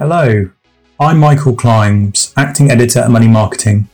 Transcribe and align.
Hello, 0.00 0.48
I'm 0.98 1.18
Michael 1.18 1.54
Klimes, 1.54 2.32
Acting 2.34 2.70
Editor 2.70 3.00
at 3.00 3.10
Money 3.10 3.28
Marketing, 3.28 3.86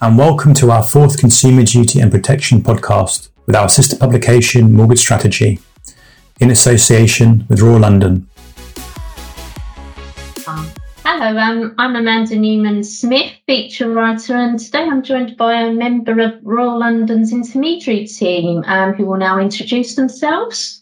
and 0.00 0.16
welcome 0.16 0.54
to 0.54 0.70
our 0.70 0.82
fourth 0.82 1.18
Consumer 1.18 1.62
Duty 1.62 2.00
and 2.00 2.10
Protection 2.10 2.62
podcast 2.62 3.28
with 3.44 3.54
our 3.54 3.68
sister 3.68 3.94
publication 3.94 4.72
Mortgage 4.72 5.00
Strategy 5.00 5.60
in 6.40 6.50
association 6.50 7.44
with 7.50 7.60
Royal 7.60 7.80
London. 7.80 8.26
Hello, 11.04 11.36
um, 11.36 11.74
I'm 11.76 11.96
Amanda 11.96 12.36
Newman 12.36 12.82
Smith, 12.82 13.34
feature 13.46 13.90
writer, 13.90 14.34
and 14.34 14.58
today 14.58 14.84
I'm 14.84 15.02
joined 15.02 15.36
by 15.36 15.60
a 15.60 15.70
member 15.70 16.18
of 16.20 16.32
Royal 16.42 16.78
London's 16.78 17.30
intermediary 17.30 18.06
team 18.06 18.64
um, 18.66 18.94
who 18.94 19.04
will 19.04 19.18
now 19.18 19.38
introduce 19.38 19.96
themselves. 19.96 20.81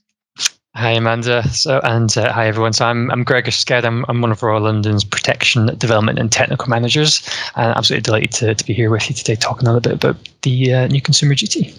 Hi, 0.76 0.90
Amanda. 0.92 1.42
So, 1.48 1.80
and 1.82 2.16
uh, 2.16 2.32
hi, 2.32 2.46
everyone. 2.46 2.72
So, 2.72 2.86
I'm, 2.86 3.10
I'm 3.10 3.24
Gregor 3.24 3.50
Sked. 3.50 3.84
I'm, 3.84 4.04
I'm 4.08 4.20
one 4.20 4.30
of 4.30 4.40
Royal 4.40 4.62
London's 4.62 5.02
protection, 5.02 5.66
development, 5.78 6.20
and 6.20 6.30
technical 6.30 6.68
managers. 6.68 7.28
And 7.56 7.76
absolutely 7.76 8.02
delighted 8.02 8.32
to, 8.32 8.54
to 8.54 8.64
be 8.64 8.72
here 8.72 8.88
with 8.88 9.08
you 9.08 9.16
today 9.16 9.34
talking 9.34 9.66
a 9.66 9.72
little 9.72 9.90
bit 9.90 10.04
about 10.04 10.16
the 10.42 10.72
uh, 10.72 10.86
new 10.86 11.00
consumer 11.00 11.34
duty. 11.34 11.74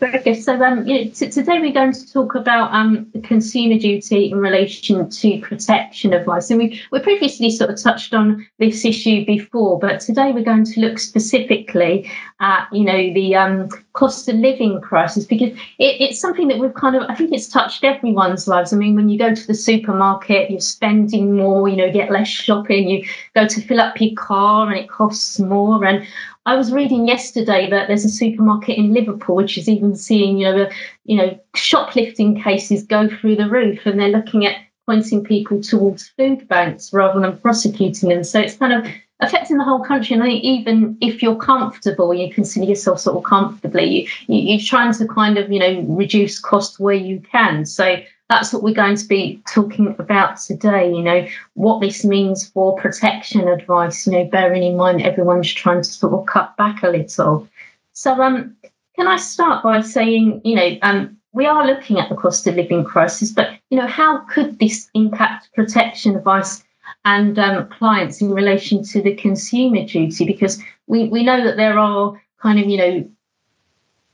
Good. 0.00 0.42
So 0.42 0.62
um, 0.62 0.86
you 0.86 1.04
know, 1.04 1.10
t- 1.10 1.30
today 1.30 1.60
we're 1.60 1.72
going 1.72 1.92
to 1.92 2.12
talk 2.12 2.34
about 2.34 2.72
um, 2.74 3.10
consumer 3.22 3.78
duty 3.78 4.30
in 4.30 4.38
relation 4.38 5.08
to 5.08 5.40
protection 5.40 6.12
of 6.12 6.22
advice. 6.22 6.50
And 6.50 6.58
we 6.58 6.82
we 6.90 6.98
previously 6.98 7.50
sort 7.50 7.70
of 7.70 7.80
touched 7.80 8.12
on 8.12 8.46
this 8.58 8.84
issue 8.84 9.24
before, 9.24 9.78
but 9.78 10.00
today 10.00 10.32
we're 10.32 10.44
going 10.44 10.64
to 10.64 10.80
look 10.80 10.98
specifically 10.98 12.10
at 12.40 12.68
you 12.72 12.84
know 12.84 13.14
the 13.14 13.36
um, 13.36 13.68
cost 13.92 14.28
of 14.28 14.36
living 14.36 14.80
crisis 14.80 15.24
because 15.24 15.50
it, 15.78 16.00
it's 16.00 16.20
something 16.20 16.48
that 16.48 16.58
we've 16.58 16.74
kind 16.74 16.96
of 16.96 17.02
I 17.08 17.14
think 17.14 17.32
it's 17.32 17.48
touched 17.48 17.84
everyone's 17.84 18.48
lives. 18.48 18.72
I 18.72 18.76
mean, 18.76 18.96
when 18.96 19.08
you 19.08 19.18
go 19.18 19.34
to 19.34 19.46
the 19.46 19.54
supermarket, 19.54 20.50
you're 20.50 20.60
spending 20.60 21.36
more. 21.36 21.68
You 21.68 21.76
know, 21.76 21.92
get 21.92 22.10
less 22.10 22.28
shopping. 22.28 22.88
You 22.88 23.06
go 23.34 23.46
to 23.46 23.60
fill 23.60 23.80
up 23.80 24.00
your 24.00 24.14
car, 24.16 24.68
and 24.68 24.76
it 24.78 24.90
costs 24.90 25.38
more. 25.38 25.84
And 25.84 26.04
I 26.46 26.56
was 26.56 26.72
reading 26.72 27.08
yesterday 27.08 27.70
that 27.70 27.88
there's 27.88 28.04
a 28.04 28.10
supermarket 28.10 28.76
in 28.76 28.92
Liverpool 28.92 29.36
which 29.36 29.56
is 29.56 29.68
even 29.68 29.96
seeing, 29.96 30.38
you 30.38 30.44
know, 30.44 30.70
you 31.04 31.16
know, 31.16 31.38
shoplifting 31.54 32.40
cases 32.40 32.82
go 32.82 33.08
through 33.08 33.36
the 33.36 33.48
roof, 33.48 33.86
and 33.86 33.98
they're 33.98 34.08
looking 34.08 34.44
at 34.44 34.56
pointing 34.86 35.24
people 35.24 35.62
towards 35.62 36.08
food 36.08 36.46
banks 36.46 36.92
rather 36.92 37.18
than 37.20 37.38
prosecuting 37.38 38.10
them. 38.10 38.24
So 38.24 38.40
it's 38.40 38.56
kind 38.56 38.74
of 38.74 38.92
affecting 39.20 39.56
the 39.56 39.64
whole 39.64 39.82
country. 39.82 40.16
And 40.16 40.28
even 40.28 40.98
if 41.00 41.22
you're 41.22 41.36
comfortable, 41.36 42.12
you 42.12 42.32
consider 42.32 42.66
yourself 42.66 43.00
sort 43.00 43.16
of 43.16 43.24
comfortably, 43.24 44.08
you, 44.26 44.58
are 44.58 44.62
trying 44.62 44.92
to 44.92 45.08
kind 45.08 45.38
of, 45.38 45.50
you 45.50 45.58
know, 45.58 45.80
reduce 45.88 46.38
cost 46.38 46.78
where 46.78 46.94
you 46.94 47.20
can. 47.20 47.64
So 47.64 47.96
that's 48.28 48.52
what 48.52 48.62
we're 48.62 48.74
going 48.74 48.96
to 48.96 49.06
be 49.06 49.42
talking 49.46 49.94
about 49.98 50.38
today. 50.38 50.90
You 50.90 51.02
know, 51.02 51.26
what 51.54 51.80
this 51.80 52.04
means 52.04 52.48
for 52.48 52.76
protection 52.76 53.48
advice, 53.48 54.06
you 54.06 54.12
know, 54.12 54.24
bearing 54.24 54.62
in 54.62 54.76
mind 54.76 55.02
everyone's 55.02 55.52
trying 55.52 55.82
to 55.82 55.88
sort 55.88 56.14
of 56.14 56.26
cut 56.26 56.56
back 56.56 56.82
a 56.82 56.88
little. 56.88 57.48
So, 57.92 58.20
um, 58.22 58.56
can 58.96 59.08
I 59.08 59.16
start 59.16 59.62
by 59.62 59.80
saying, 59.80 60.40
you 60.44 60.54
know, 60.54 60.78
um, 60.82 61.16
we 61.32 61.46
are 61.46 61.66
looking 61.66 61.98
at 61.98 62.08
the 62.08 62.14
cost 62.14 62.46
of 62.46 62.54
living 62.54 62.84
crisis, 62.84 63.32
but, 63.32 63.50
you 63.70 63.78
know, 63.78 63.88
how 63.88 64.18
could 64.26 64.58
this 64.58 64.88
impact 64.94 65.52
protection 65.54 66.16
advice 66.16 66.62
and 67.04 67.38
um, 67.38 67.68
clients 67.68 68.20
in 68.20 68.30
relation 68.32 68.84
to 68.84 69.02
the 69.02 69.14
consumer 69.16 69.84
duty? 69.84 70.24
Because 70.24 70.62
we, 70.86 71.08
we 71.08 71.24
know 71.24 71.44
that 71.44 71.56
there 71.56 71.78
are 71.78 72.20
kind 72.40 72.60
of, 72.60 72.68
you 72.68 72.78
know, 72.78 73.10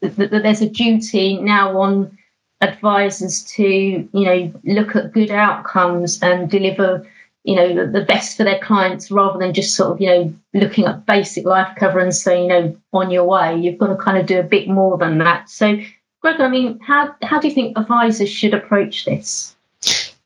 that, 0.00 0.30
that 0.30 0.42
there's 0.42 0.62
a 0.62 0.68
duty 0.68 1.36
now 1.36 1.78
on 1.78 2.16
advisors 2.60 3.42
to 3.44 3.64
you 3.64 4.08
know 4.12 4.52
look 4.64 4.94
at 4.94 5.12
good 5.12 5.30
outcomes 5.30 6.22
and 6.22 6.50
deliver 6.50 7.06
you 7.44 7.56
know 7.56 7.90
the, 7.90 8.02
best 8.02 8.36
for 8.36 8.44
their 8.44 8.58
clients 8.58 9.10
rather 9.10 9.38
than 9.38 9.54
just 9.54 9.74
sort 9.74 9.92
of 9.92 10.00
you 10.00 10.06
know 10.06 10.34
looking 10.52 10.84
at 10.84 11.06
basic 11.06 11.46
life 11.46 11.74
cover 11.76 11.98
and 11.98 12.14
saying 12.14 12.44
you 12.44 12.48
know 12.48 12.76
on 12.92 13.10
your 13.10 13.24
way 13.24 13.58
you've 13.58 13.78
got 13.78 13.86
to 13.86 13.96
kind 13.96 14.18
of 14.18 14.26
do 14.26 14.38
a 14.38 14.42
bit 14.42 14.68
more 14.68 14.98
than 14.98 15.18
that 15.18 15.48
so 15.48 15.78
greg 16.20 16.40
i 16.40 16.48
mean 16.48 16.78
how 16.80 17.14
how 17.22 17.40
do 17.40 17.48
you 17.48 17.54
think 17.54 17.76
advisors 17.78 18.28
should 18.28 18.52
approach 18.52 19.06
this 19.06 19.56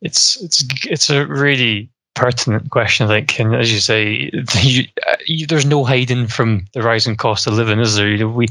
it's 0.03 0.42
it's 0.42 0.64
it's 0.87 1.10
a 1.10 1.26
really 1.26 1.88
pertinent 2.14 2.70
question, 2.70 3.06
I 3.06 3.08
think. 3.08 3.38
And 3.41 3.54
as 3.54 3.72
you 3.72 3.81
say, 3.81 4.31
you, 4.62 4.84
uh, 5.06 5.16
you, 5.26 5.47
there's 5.47 5.66
no 5.66 5.84
hiding 5.84 6.26
from 6.28 6.66
the 6.72 6.82
rising 6.82 7.16
cost 7.16 7.47
of 7.47 7.54
living, 7.54 7.81
is 7.81 7.97
there? 7.97 8.08
You 8.08 8.19
know, 8.19 8.28
we, 8.28 8.47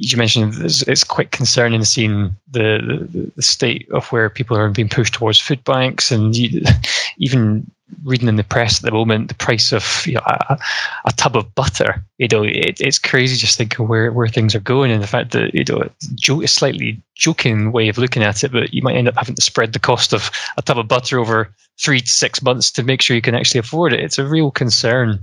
you 0.00 0.16
mentioned 0.16 0.54
it's, 0.60 1.04
quite 1.04 1.30
concerning 1.30 1.84
seeing 1.84 2.34
the, 2.50 3.06
the, 3.12 3.30
the 3.36 3.42
state 3.42 3.86
of 3.90 4.06
where 4.08 4.30
people 4.30 4.56
are 4.56 4.70
being 4.70 4.88
pushed 4.88 5.12
towards 5.12 5.38
food 5.38 5.62
banks, 5.64 6.10
and 6.10 6.34
you, 6.34 6.62
even 7.18 7.70
reading 8.04 8.28
in 8.28 8.36
the 8.36 8.44
press 8.44 8.78
at 8.78 8.82
the 8.82 8.90
moment 8.90 9.28
the 9.28 9.34
price 9.34 9.72
of 9.72 10.04
you 10.06 10.14
know, 10.14 10.22
a, 10.26 10.58
a, 11.04 11.12
tub 11.12 11.36
of 11.36 11.54
butter. 11.54 12.04
You 12.18 12.28
know, 12.28 12.42
it, 12.42 12.80
it's 12.80 12.98
crazy 12.98 13.36
just 13.36 13.58
thinking 13.58 13.88
where, 13.88 14.12
where 14.12 14.28
things 14.28 14.54
are 14.54 14.60
going, 14.60 14.90
and 14.90 15.02
the 15.02 15.06
fact 15.06 15.32
that 15.32 15.54
you 15.54 15.64
know, 15.68 16.42
a 16.42 16.48
slightly 16.48 17.02
joking 17.14 17.72
way 17.72 17.88
of 17.88 17.98
looking 17.98 18.22
at 18.22 18.42
it, 18.42 18.52
but 18.52 18.72
you 18.72 18.82
might 18.82 18.96
end 18.96 19.08
up 19.08 19.16
having 19.16 19.34
to 19.34 19.42
spread 19.42 19.72
the 19.72 19.78
cost 19.78 20.12
of 20.12 20.30
a 20.56 20.62
tub 20.62 20.78
of 20.78 20.88
butter 20.88 21.18
over 21.18 21.54
three 21.80 22.00
to 22.00 22.10
six 22.10 22.42
months 22.42 22.70
to 22.70 22.82
make 22.82 23.00
sure 23.00 23.16
you 23.16 23.22
can 23.22 23.34
actually 23.34 23.58
afford 23.58 23.92
it. 23.92 24.00
It's 24.00 24.18
a 24.18 24.26
real 24.26 24.50
concern 24.50 25.18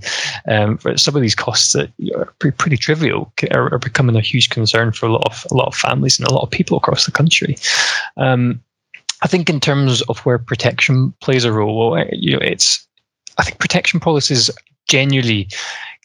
um, 0.47 0.77
for 0.77 0.97
some 0.97 1.15
of 1.15 1.21
these 1.21 1.35
costs 1.35 1.73
that 1.73 1.91
are 2.15 2.33
pretty, 2.39 2.55
pretty 2.55 2.77
trivial 2.77 3.31
are, 3.51 3.73
are, 3.73 3.79
becoming 3.79 4.15
a 4.15 4.21
huge 4.21 4.49
concern 4.49 4.91
for 4.91 5.05
a 5.05 5.11
lot 5.11 5.25
of 5.25 5.45
a 5.51 5.53
lot 5.53 5.67
of 5.67 5.75
families 5.75 6.19
and 6.19 6.27
a 6.27 6.33
lot 6.33 6.43
of 6.43 6.49
people 6.49 6.77
across 6.77 7.05
the 7.05 7.11
country. 7.11 7.57
Um, 8.17 8.61
I 9.23 9.27
think 9.27 9.49
in 9.49 9.59
terms 9.59 10.01
of 10.03 10.19
where 10.19 10.37
protection 10.37 11.13
plays 11.21 11.43
a 11.43 11.51
role, 11.51 11.91
well, 11.91 12.05
you 12.11 12.33
know, 12.33 12.39
it's 12.41 12.87
I 13.37 13.43
think 13.43 13.59
protection 13.59 13.99
policies 13.99 14.49
genuinely 14.87 15.49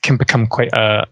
can 0.03 0.17
become 0.17 0.47
quite 0.47 0.73
a 0.73 1.07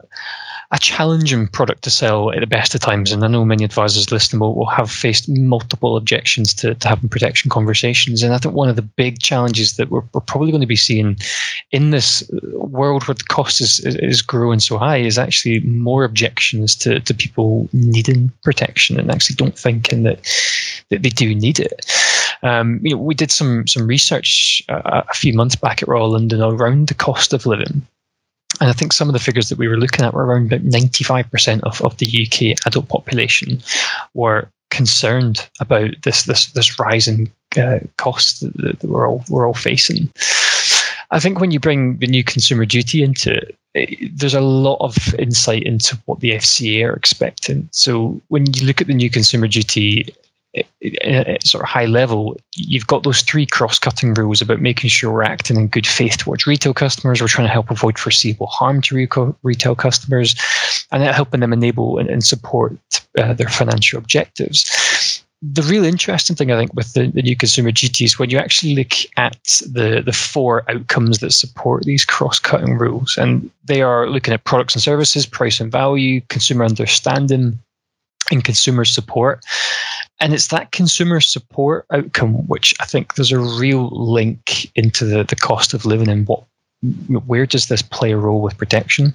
a 0.72 0.78
challenging 0.78 1.48
product 1.48 1.82
to 1.82 1.90
sell 1.90 2.30
at 2.30 2.38
the 2.40 2.46
best 2.46 2.74
of 2.74 2.80
times. 2.80 3.10
And 3.10 3.24
I 3.24 3.26
know 3.26 3.44
many 3.44 3.64
advisors 3.64 4.12
listening 4.12 4.38
will, 4.38 4.54
will 4.54 4.66
have 4.66 4.90
faced 4.90 5.28
multiple 5.28 5.96
objections 5.96 6.54
to, 6.54 6.74
to 6.76 6.88
having 6.88 7.08
protection 7.08 7.50
conversations. 7.50 8.22
And 8.22 8.32
I 8.32 8.38
think 8.38 8.54
one 8.54 8.68
of 8.68 8.76
the 8.76 8.82
big 8.82 9.18
challenges 9.18 9.76
that 9.76 9.90
we're, 9.90 10.04
we're 10.14 10.20
probably 10.20 10.52
going 10.52 10.60
to 10.60 10.68
be 10.68 10.76
seeing 10.76 11.16
in 11.72 11.90
this 11.90 12.28
world 12.52 13.06
where 13.08 13.16
the 13.16 13.24
cost 13.24 13.60
is, 13.60 13.80
is 13.80 14.22
growing 14.22 14.60
so 14.60 14.78
high 14.78 14.98
is 14.98 15.18
actually 15.18 15.58
more 15.60 16.04
objections 16.04 16.76
to, 16.76 17.00
to 17.00 17.14
people 17.14 17.68
needing 17.72 18.30
protection 18.44 19.00
and 19.00 19.10
actually 19.10 19.34
don't 19.34 19.58
thinking 19.58 20.04
that, 20.04 20.20
that 20.90 21.02
they 21.02 21.08
do 21.08 21.34
need 21.34 21.58
it. 21.58 21.84
Um, 22.42 22.80
you 22.82 22.94
know, 22.94 23.02
we 23.02 23.14
did 23.14 23.30
some 23.30 23.66
some 23.66 23.86
research 23.86 24.62
uh, 24.70 25.02
a 25.08 25.14
few 25.14 25.34
months 25.34 25.56
back 25.56 25.82
at 25.82 25.88
Royal 25.88 26.12
London 26.12 26.40
around 26.40 26.88
the 26.88 26.94
cost 26.94 27.34
of 27.34 27.44
living 27.44 27.86
and 28.60 28.68
I 28.68 28.72
think 28.72 28.92
some 28.92 29.08
of 29.08 29.14
the 29.14 29.18
figures 29.18 29.48
that 29.48 29.58
we 29.58 29.68
were 29.68 29.78
looking 29.78 30.04
at 30.04 30.14
were 30.14 30.26
around 30.26 30.52
about 30.52 30.66
95% 30.66 31.60
of, 31.62 31.80
of 31.82 31.96
the 31.96 32.06
UK 32.06 32.58
adult 32.66 32.88
population 32.88 33.60
were 34.14 34.48
concerned 34.70 35.48
about 35.58 35.90
this 36.02 36.24
this 36.24 36.46
this 36.52 36.78
rising 36.78 37.30
uh, 37.56 37.80
that, 37.98 38.76
that, 38.80 38.84
we're 38.84 39.08
all 39.08 39.24
we're 39.28 39.46
all 39.46 39.54
facing. 39.54 40.08
I 41.10 41.18
think 41.18 41.40
when 41.40 41.50
you 41.50 41.58
bring 41.58 41.96
the 41.96 42.06
new 42.06 42.22
consumer 42.22 42.64
duty 42.64 43.02
into 43.02 43.40
it, 43.74 44.16
there's 44.16 44.34
a 44.34 44.40
lot 44.40 44.76
of 44.80 45.14
insight 45.14 45.64
into 45.64 45.98
what 46.06 46.20
the 46.20 46.32
FCA 46.32 46.88
are 46.88 46.94
expecting. 46.94 47.68
So 47.72 48.20
when 48.28 48.46
you 48.54 48.66
look 48.66 48.80
at 48.80 48.86
the 48.86 48.94
new 48.94 49.10
consumer 49.10 49.48
duty, 49.48 50.14
sort 51.44 51.62
of 51.62 51.68
high 51.68 51.86
level, 51.86 52.36
you've 52.56 52.86
got 52.86 53.02
those 53.04 53.22
three 53.22 53.46
cross-cutting 53.46 54.14
rules 54.14 54.42
about 54.42 54.60
making 54.60 54.90
sure 54.90 55.12
we're 55.12 55.22
acting 55.22 55.56
in 55.56 55.68
good 55.68 55.86
faith 55.86 56.16
towards 56.18 56.46
retail 56.46 56.74
customers. 56.74 57.20
We're 57.20 57.28
trying 57.28 57.46
to 57.46 57.52
help 57.52 57.70
avoid 57.70 57.98
foreseeable 57.98 58.48
harm 58.48 58.80
to 58.82 59.36
retail 59.42 59.74
customers, 59.74 60.34
and 60.90 61.02
helping 61.04 61.40
them 61.40 61.52
enable 61.52 61.98
and, 61.98 62.08
and 62.08 62.24
support 62.24 62.76
uh, 63.16 63.32
their 63.32 63.48
financial 63.48 63.98
objectives. 63.98 65.24
The 65.42 65.62
real 65.62 65.84
interesting 65.84 66.36
thing, 66.36 66.50
I 66.50 66.58
think, 66.58 66.74
with 66.74 66.92
the, 66.92 67.06
the 67.06 67.22
new 67.22 67.36
consumer 67.36 67.70
duty 67.70 68.04
is 68.04 68.18
when 68.18 68.28
you 68.28 68.36
actually 68.36 68.74
look 68.74 68.92
at 69.16 69.40
the, 69.64 70.02
the 70.04 70.12
four 70.12 70.68
outcomes 70.68 71.20
that 71.20 71.30
support 71.30 71.84
these 71.84 72.04
cross-cutting 72.04 72.76
rules, 72.76 73.16
and 73.16 73.50
they 73.64 73.82
are 73.82 74.10
looking 74.10 74.34
at 74.34 74.44
products 74.44 74.74
and 74.74 74.82
services, 74.82 75.26
price 75.26 75.60
and 75.60 75.72
value, 75.72 76.20
consumer 76.28 76.64
understanding, 76.64 77.58
and 78.30 78.44
consumer 78.44 78.84
support. 78.84 79.44
And 80.20 80.34
it's 80.34 80.48
that 80.48 80.72
consumer 80.72 81.20
support 81.20 81.86
outcome 81.92 82.46
which 82.46 82.74
I 82.80 82.84
think 82.84 83.14
there's 83.14 83.32
a 83.32 83.38
real 83.38 83.88
link 83.88 84.70
into 84.76 85.04
the, 85.04 85.24
the 85.24 85.36
cost 85.36 85.74
of 85.74 85.86
living 85.86 86.08
and 86.08 86.26
what 86.26 86.44
where 87.26 87.44
does 87.46 87.66
this 87.66 87.82
play 87.82 88.12
a 88.12 88.16
role 88.16 88.40
with 88.40 88.56
protection? 88.56 89.12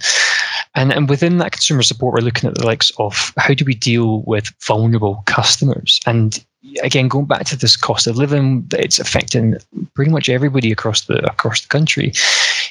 And, 0.75 0.91
and 0.91 1.09
within 1.09 1.37
that 1.37 1.53
consumer 1.53 1.81
support, 1.81 2.13
we're 2.13 2.25
looking 2.25 2.47
at 2.47 2.55
the 2.55 2.65
likes 2.65 2.91
of 2.99 3.33
how 3.37 3.53
do 3.53 3.65
we 3.65 3.73
deal 3.73 4.21
with 4.21 4.51
vulnerable 4.63 5.23
customers? 5.25 5.99
And 6.05 6.43
again, 6.83 7.07
going 7.07 7.25
back 7.25 7.45
to 7.45 7.55
this 7.55 7.75
cost 7.75 8.07
of 8.07 8.17
living, 8.17 8.67
it's 8.73 8.99
affecting 8.99 9.55
pretty 9.93 10.11
much 10.11 10.29
everybody 10.29 10.71
across 10.71 11.01
the 11.01 11.25
across 11.25 11.61
the 11.61 11.67
country. 11.69 12.13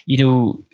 You 0.06 0.18
know, 0.18 0.64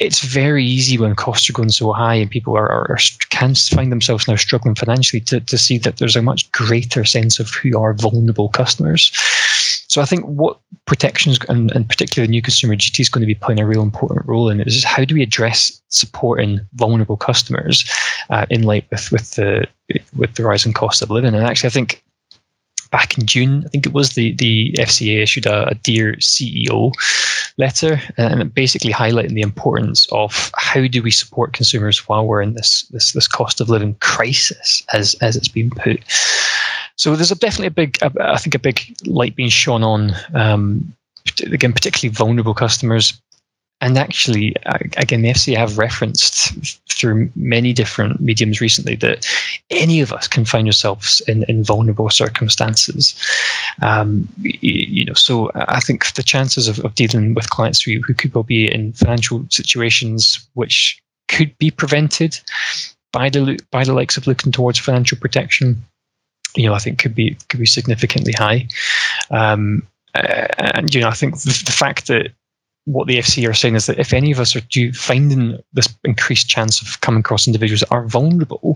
it's 0.00 0.20
very 0.20 0.64
easy 0.64 0.98
when 0.98 1.14
costs 1.14 1.48
are 1.48 1.52
going 1.52 1.70
so 1.70 1.92
high 1.92 2.14
and 2.14 2.30
people 2.30 2.56
are, 2.56 2.68
are, 2.68 2.90
are, 2.90 2.98
can 3.30 3.54
find 3.54 3.92
themselves 3.92 4.26
now 4.26 4.36
struggling 4.36 4.74
financially 4.74 5.20
to, 5.20 5.40
to 5.40 5.58
see 5.58 5.78
that 5.78 5.98
there's 5.98 6.16
a 6.16 6.22
much 6.22 6.50
greater 6.52 7.04
sense 7.04 7.38
of 7.38 7.50
who 7.50 7.78
are 7.78 7.94
vulnerable 7.94 8.48
customers. 8.48 9.12
So 9.88 10.00
I 10.00 10.04
think 10.04 10.24
what 10.24 10.58
protections 10.86 11.38
and, 11.48 11.70
and 11.72 11.88
particularly 11.88 12.26
the 12.26 12.32
new 12.32 12.42
consumer 12.42 12.74
duty 12.74 13.02
is 13.02 13.08
going 13.08 13.22
to 13.22 13.26
be 13.26 13.34
playing 13.34 13.60
a 13.60 13.66
real 13.66 13.82
important 13.82 14.26
role 14.26 14.50
in 14.50 14.60
is 14.60 14.84
how 14.84 15.04
do 15.04 15.14
we 15.14 15.22
address 15.22 15.80
supporting 15.88 16.60
vulnerable 16.74 17.16
customers 17.16 17.88
uh, 18.30 18.46
in 18.50 18.62
light 18.62 18.86
with 18.90 19.10
with 19.12 19.32
the 19.32 19.66
with 20.16 20.34
the 20.34 20.44
rising 20.44 20.72
cost 20.72 21.02
of 21.02 21.10
living. 21.10 21.34
And 21.34 21.44
actually, 21.44 21.68
I 21.68 21.70
think 21.70 22.02
back 22.90 23.18
in 23.18 23.26
June, 23.26 23.62
I 23.64 23.68
think 23.68 23.86
it 23.86 23.92
was 23.92 24.10
the 24.10 24.32
the 24.34 24.72
FCA 24.78 25.22
issued 25.22 25.46
a, 25.46 25.68
a 25.68 25.74
dear 25.74 26.14
CEO 26.14 26.92
letter, 27.56 28.00
and 28.16 28.52
basically 28.52 28.92
highlighting 28.92 29.34
the 29.34 29.40
importance 29.40 30.08
of 30.12 30.50
how 30.56 30.86
do 30.86 31.02
we 31.02 31.10
support 31.10 31.52
consumers 31.52 32.08
while 32.08 32.26
we're 32.26 32.42
in 32.42 32.54
this 32.54 32.82
this 32.90 33.12
this 33.12 33.28
cost 33.28 33.60
of 33.60 33.68
living 33.68 33.94
crisis, 34.00 34.82
as 34.92 35.14
as 35.20 35.36
it's 35.36 35.48
been 35.48 35.70
put. 35.70 36.02
So 36.96 37.16
there's 37.16 37.32
a, 37.32 37.36
definitely 37.36 37.66
a 37.66 37.70
big, 37.70 37.98
I 38.20 38.38
think, 38.38 38.54
a 38.54 38.58
big 38.58 38.80
light 39.04 39.34
being 39.34 39.48
shone 39.48 39.82
on. 39.82 40.14
Um, 40.34 40.94
again, 41.42 41.72
particularly 41.72 42.14
vulnerable 42.14 42.54
customers. 42.54 43.20
And 43.80 43.98
actually, 43.98 44.54
again, 44.96 45.22
the 45.22 45.30
FCA 45.30 45.56
have 45.56 45.76
referenced 45.76 46.80
through 46.88 47.30
many 47.36 47.72
different 47.72 48.20
mediums 48.20 48.60
recently 48.60 48.94
that 48.96 49.26
any 49.70 50.00
of 50.00 50.12
us 50.12 50.26
can 50.26 50.44
find 50.44 50.66
ourselves 50.66 51.20
in, 51.28 51.42
in 51.44 51.64
vulnerable 51.64 52.08
circumstances. 52.08 53.14
Um, 53.82 54.28
you, 54.38 54.52
you, 54.62 55.04
know, 55.04 55.12
so 55.12 55.50
I 55.54 55.80
think 55.80 56.14
the 56.14 56.22
chances 56.22 56.66
of, 56.66 56.78
of 56.80 56.94
dealing 56.94 57.34
with 57.34 57.50
clients 57.50 57.82
who, 57.82 58.00
who 58.00 58.14
could 58.14 58.34
well 58.34 58.44
be 58.44 58.72
in 58.72 58.92
financial 58.92 59.44
situations 59.50 60.46
which 60.54 60.98
could 61.28 61.56
be 61.58 61.70
prevented 61.70 62.38
by 63.12 63.28
the 63.28 63.58
by 63.70 63.84
the 63.84 63.92
likes 63.92 64.16
of 64.16 64.26
looking 64.26 64.50
towards 64.50 64.78
financial 64.78 65.18
protection 65.18 65.82
you 66.56 66.66
know, 66.66 66.74
I 66.74 66.78
think 66.78 66.98
could 66.98 67.14
be 67.14 67.36
could 67.48 67.60
be 67.60 67.66
significantly 67.66 68.32
high. 68.32 68.68
Um, 69.30 69.86
uh, 70.14 70.46
and 70.74 70.94
you 70.94 71.00
know, 71.00 71.08
I 71.08 71.14
think 71.14 71.40
the, 71.40 71.62
the, 71.66 71.72
fact 71.72 72.06
that 72.06 72.30
what 72.86 73.06
the 73.06 73.18
FC 73.18 73.48
are 73.48 73.54
saying 73.54 73.74
is 73.74 73.86
that 73.86 73.98
if 73.98 74.12
any 74.12 74.30
of 74.30 74.40
us 74.40 74.54
are 74.54 74.60
due, 74.60 74.92
finding 74.92 75.58
this 75.72 75.88
increased 76.04 76.48
chance 76.48 76.82
of 76.82 77.00
coming 77.00 77.20
across 77.20 77.46
individuals 77.46 77.80
that 77.80 77.92
are 77.92 78.06
vulnerable, 78.06 78.74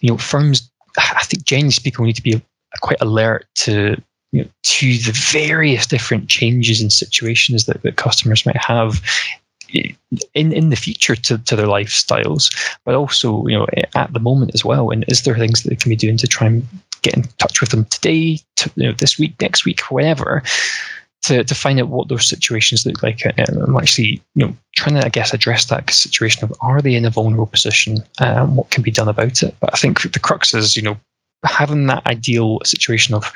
you 0.00 0.10
know, 0.10 0.16
firms, 0.16 0.70
I 0.96 1.24
think 1.24 1.44
generally 1.44 1.72
speaking, 1.72 2.02
we 2.02 2.08
need 2.08 2.16
to 2.16 2.22
be 2.22 2.42
quite 2.80 3.00
alert 3.00 3.46
to 3.56 4.00
you 4.32 4.42
know, 4.42 4.48
to 4.62 4.98
the 4.98 5.12
various 5.32 5.86
different 5.86 6.28
changes 6.28 6.82
and 6.82 6.92
situations 6.92 7.64
that, 7.64 7.82
that 7.82 7.96
customers 7.96 8.44
might 8.44 8.58
have 8.58 9.02
in 10.34 10.52
in 10.52 10.70
the 10.70 10.76
future 10.76 11.14
to, 11.14 11.38
to 11.38 11.56
their 11.56 11.66
lifestyles, 11.66 12.54
but 12.84 12.94
also 12.94 13.46
you 13.46 13.58
know 13.58 13.66
at 13.94 14.12
the 14.12 14.20
moment 14.20 14.52
as 14.54 14.64
well. 14.64 14.90
And 14.90 15.04
is 15.08 15.22
there 15.22 15.36
things 15.36 15.62
that 15.62 15.70
they 15.70 15.76
can 15.76 15.88
be 15.90 15.96
doing 15.96 16.16
to 16.18 16.26
try 16.26 16.46
and 16.46 16.66
get 17.02 17.16
in 17.16 17.24
touch 17.38 17.60
with 17.60 17.70
them 17.70 17.84
today, 17.86 18.38
to, 18.56 18.70
you 18.76 18.86
know, 18.86 18.92
this 18.92 19.18
week, 19.18 19.34
next 19.40 19.64
week, 19.64 19.80
whatever, 19.82 20.42
to, 21.22 21.44
to 21.44 21.54
find 21.54 21.80
out 21.80 21.88
what 21.88 22.08
those 22.08 22.26
situations 22.26 22.86
look 22.86 23.02
like. 23.02 23.22
And 23.24 23.58
I'm 23.62 23.76
actually, 23.76 24.22
you 24.34 24.46
know, 24.46 24.56
trying 24.76 24.94
to, 24.94 25.04
I 25.04 25.08
guess, 25.08 25.34
address 25.34 25.66
that 25.66 25.90
situation 25.90 26.44
of 26.44 26.52
are 26.60 26.80
they 26.80 26.94
in 26.94 27.04
a 27.04 27.10
vulnerable 27.10 27.46
position 27.46 27.98
and 28.20 28.38
um, 28.38 28.56
what 28.56 28.70
can 28.70 28.82
be 28.82 28.90
done 28.90 29.08
about 29.08 29.42
it. 29.42 29.54
But 29.60 29.70
I 29.72 29.76
think 29.76 30.00
the 30.12 30.20
crux 30.20 30.54
is, 30.54 30.76
you 30.76 30.82
know, 30.82 30.96
having 31.44 31.86
that 31.86 32.06
ideal 32.06 32.60
situation 32.64 33.14
of 33.14 33.32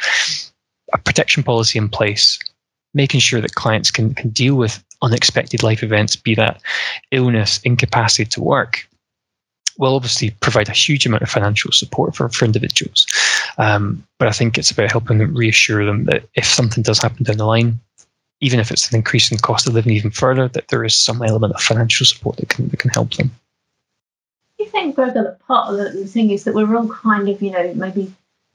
a 0.93 0.99
protection 0.99 1.43
policy 1.43 1.79
in 1.79 1.89
place, 1.89 2.39
making 2.95 3.21
sure 3.21 3.41
that 3.41 3.55
clients 3.55 3.91
can, 3.91 4.15
can 4.15 4.31
deal 4.31 4.55
with 4.55 4.83
unexpected 5.03 5.63
life 5.63 5.83
events, 5.83 6.15
be 6.15 6.35
that 6.35 6.61
illness, 7.11 7.61
incapacity 7.65 8.25
to 8.27 8.41
work, 8.41 8.89
will 9.79 9.95
obviously 9.95 10.31
provide 10.41 10.69
a 10.69 10.73
huge 10.73 11.07
amount 11.07 11.23
of 11.23 11.31
financial 11.31 11.73
support 11.73 12.15
for, 12.15 12.29
for 12.29 12.45
individuals. 12.45 13.07
Um, 13.59 14.07
but 14.19 14.29
I 14.29 14.33
think 14.33 14.59
it's 14.59 14.71
about 14.71 14.91
helping 14.91 15.19
them 15.19 15.37
reassure 15.37 15.85
them 15.85 16.05
that 16.05 16.25
if 16.35 16.45
something 16.45 16.83
does 16.83 17.01
happen 17.01 17.25
down 17.25 17.39
the 17.39 17.47
line, 17.47 17.81
even 18.41 18.61
if 18.61 18.71
it's 18.71 18.91
an 18.91 18.97
increase 18.97 19.31
in 19.31 19.39
cost 19.39 19.67
of 19.67 19.75
living 19.75 19.93
even 19.93 20.11
further, 20.11 20.49
that 20.49 20.69
there 20.69 20.85
is 20.85 20.99
some 20.99 21.23
element 21.23 21.55
of 21.55 21.61
financial 21.61 22.05
support 22.05 22.37
that 22.37 22.49
can 22.49 22.69
that 22.69 22.79
can 22.79 22.91
help 22.91 23.15
them. 23.15 23.31
Do 24.59 24.65
you 24.65 24.71
think, 24.71 24.97
that 24.97 25.39
part 25.47 25.71
of 25.71 25.77
the 25.77 26.07
thing 26.07 26.31
is 26.31 26.45
that 26.45 26.55
we're 26.55 26.77
all 26.77 26.89
kind 26.89 27.29
of, 27.29 27.41
you 27.41 27.51
know, 27.51 27.75
maybe 27.75 28.13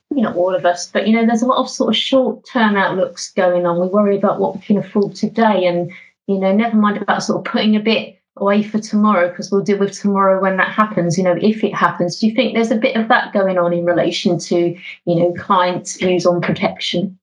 you 0.10 0.22
know, 0.22 0.34
all 0.34 0.56
of 0.56 0.66
us, 0.66 0.88
but 0.88 1.08
you 1.08 1.14
know, 1.14 1.26
there's 1.26 1.42
a 1.42 1.46
lot 1.46 1.60
of 1.60 1.70
sort 1.70 1.94
of 1.94 1.98
short 1.98 2.46
term 2.46 2.76
outlooks 2.76 3.32
going 3.34 3.66
on. 3.66 3.80
We 3.80 3.88
worry 3.88 4.18
about 4.18 4.40
what 4.40 4.56
we 4.56 4.62
can 4.62 4.78
afford 4.78 5.16
today 5.16 5.66
and, 5.66 5.92
you 6.28 6.40
know, 6.40 6.54
never 6.54 6.78
mind 6.78 7.02
about 7.02 7.24
sort 7.24 7.40
of 7.40 7.52
putting 7.52 7.76
a 7.76 7.82
bit 7.82 8.20
away 8.40 8.64
for 8.64 8.80
tomorrow 8.80 9.30
because 9.30 9.52
we'll 9.52 9.62
deal 9.62 9.78
with 9.78 9.92
tomorrow 9.92 10.42
when 10.42 10.58
that 10.58 10.70
happens 10.70 11.18
you 11.18 11.24
know 11.24 11.38
if 11.42 11.64
it 11.64 11.74
happens 11.74 12.20
do 12.20 12.28
you 12.28 12.36
think 12.36 12.54
there's 12.54 12.72
a 12.72 12.76
bit 12.76 12.96
of 12.96 13.08
that 13.08 13.34
going 13.34 13.58
on 13.58 13.74
in 13.74 13.86
relation 13.86 14.38
to 14.38 14.78
you 15.06 15.16
know 15.16 15.34
clients 15.34 15.98
views 15.98 16.26
on 16.26 16.42
protection 16.42 17.18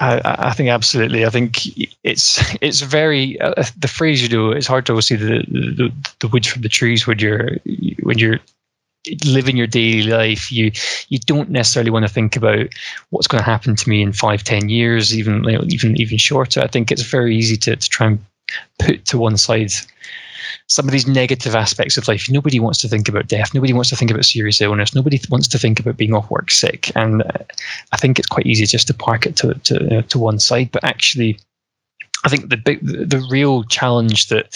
I, 0.00 0.20
I 0.24 0.52
think 0.52 0.68
absolutely. 0.68 1.24
I 1.24 1.30
think 1.30 1.60
it's 2.02 2.42
it's 2.60 2.80
very 2.80 3.40
uh, 3.40 3.64
the 3.78 3.88
phrase 3.88 4.22
you 4.22 4.28
do. 4.28 4.50
It's 4.50 4.66
hard 4.66 4.86
to 4.86 5.00
see 5.00 5.16
the, 5.16 5.44
the 5.48 5.92
the 6.18 6.28
wood 6.28 6.46
from 6.46 6.62
the 6.62 6.68
trees 6.68 7.06
when 7.06 7.18
you're 7.18 7.50
when 8.02 8.18
you're 8.18 8.40
living 9.24 9.56
your 9.56 9.66
daily 9.66 10.02
life. 10.02 10.50
You 10.50 10.72
you 11.08 11.18
don't 11.20 11.50
necessarily 11.50 11.90
want 11.90 12.04
to 12.06 12.12
think 12.12 12.36
about 12.36 12.68
what's 13.10 13.26
going 13.26 13.40
to 13.42 13.50
happen 13.50 13.76
to 13.76 13.88
me 13.88 14.02
in 14.02 14.12
five, 14.12 14.42
ten 14.42 14.68
years, 14.68 15.16
even 15.16 15.48
even 15.68 16.00
even 16.00 16.18
shorter. 16.18 16.60
I 16.60 16.66
think 16.66 16.90
it's 16.90 17.02
very 17.02 17.36
easy 17.36 17.56
to 17.58 17.76
to 17.76 17.88
try 17.88 18.08
and 18.08 18.24
put 18.78 19.04
to 19.06 19.18
one 19.18 19.36
side 19.36 19.72
some 20.68 20.86
of 20.86 20.92
these 20.92 21.06
negative 21.06 21.54
aspects 21.54 21.96
of 21.96 22.08
life. 22.08 22.30
Nobody 22.30 22.60
wants 22.60 22.78
to 22.80 22.88
think 22.88 23.08
about 23.08 23.28
death. 23.28 23.54
Nobody 23.54 23.72
wants 23.72 23.90
to 23.90 23.96
think 23.96 24.10
about 24.10 24.24
serious 24.24 24.60
illness. 24.60 24.94
Nobody 24.94 25.20
wants 25.30 25.48
to 25.48 25.58
think 25.58 25.80
about 25.80 25.96
being 25.96 26.14
off 26.14 26.30
work 26.30 26.50
sick. 26.50 26.90
And 26.96 27.22
uh, 27.22 27.44
I 27.92 27.96
think 27.96 28.18
it's 28.18 28.28
quite 28.28 28.46
easy 28.46 28.66
just 28.66 28.86
to 28.88 28.94
park 28.94 29.26
it 29.26 29.36
to 29.36 29.54
to, 29.54 29.98
uh, 29.98 30.02
to 30.02 30.18
one 30.18 30.38
side. 30.38 30.70
But 30.72 30.84
actually, 30.84 31.38
I 32.24 32.28
think 32.28 32.48
the 32.48 32.56
big, 32.56 32.80
the 32.82 33.26
real 33.30 33.64
challenge 33.64 34.28
that 34.28 34.46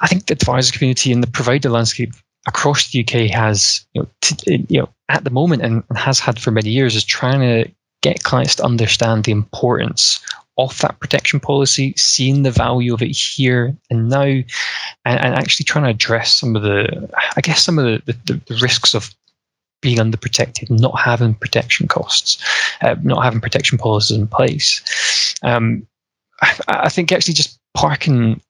I 0.00 0.06
think 0.06 0.26
the 0.26 0.34
advisor 0.34 0.72
community 0.76 1.12
and 1.12 1.22
the 1.22 1.30
provider 1.30 1.70
landscape 1.70 2.12
across 2.46 2.90
the 2.90 3.00
UK 3.00 3.30
has, 3.30 3.84
you 3.94 4.02
know, 4.02 4.08
to, 4.22 4.58
you 4.68 4.80
know, 4.80 4.88
at 5.08 5.24
the 5.24 5.30
moment 5.30 5.62
and 5.62 5.82
has 5.96 6.20
had 6.20 6.40
for 6.40 6.50
many 6.50 6.70
years 6.70 6.94
is 6.94 7.04
trying 7.04 7.40
to 7.40 7.70
get 8.02 8.22
clients 8.22 8.54
to 8.56 8.64
understand 8.64 9.24
the 9.24 9.32
importance 9.32 10.20
of 10.58 10.78
that 10.80 10.98
protection 11.00 11.38
policy, 11.38 11.92
seeing 11.96 12.42
the 12.42 12.50
value 12.50 12.94
of 12.94 13.02
it 13.02 13.14
here 13.14 13.76
and 13.90 14.08
now, 14.08 14.22
and, 14.22 14.46
and 15.04 15.34
actually 15.34 15.64
trying 15.64 15.84
to 15.84 15.90
address 15.90 16.34
some 16.34 16.56
of 16.56 16.62
the, 16.62 17.08
I 17.36 17.40
guess, 17.40 17.62
some 17.62 17.78
of 17.78 17.84
the, 17.84 18.12
the, 18.26 18.40
the 18.46 18.58
risks 18.60 18.94
of 18.94 19.14
being 19.82 19.98
underprotected, 19.98 20.70
not 20.70 20.98
having 20.98 21.34
protection 21.34 21.86
costs, 21.86 22.42
uh, 22.80 22.96
not 23.02 23.22
having 23.22 23.40
protection 23.40 23.76
policies 23.78 24.16
in 24.16 24.26
place. 24.26 25.34
Um, 25.42 25.86
I, 26.42 26.58
I, 26.68 26.88
think 26.88 27.12
actually 27.12 27.34
just 27.34 27.58
parking 27.74 28.40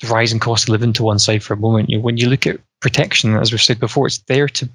the 0.00 0.08
rising 0.08 0.40
cost 0.40 0.64
of 0.64 0.70
living 0.70 0.92
to 0.94 1.04
one 1.04 1.18
side 1.18 1.42
for 1.42 1.54
a 1.54 1.56
moment. 1.56 1.88
You 1.88 1.98
know, 1.98 2.02
when 2.02 2.16
you 2.16 2.28
look 2.28 2.46
at 2.46 2.60
protection, 2.80 3.36
as 3.36 3.52
we've 3.52 3.62
said 3.62 3.78
before, 3.78 4.06
it's 4.06 4.18
there 4.26 4.48
to 4.48 4.68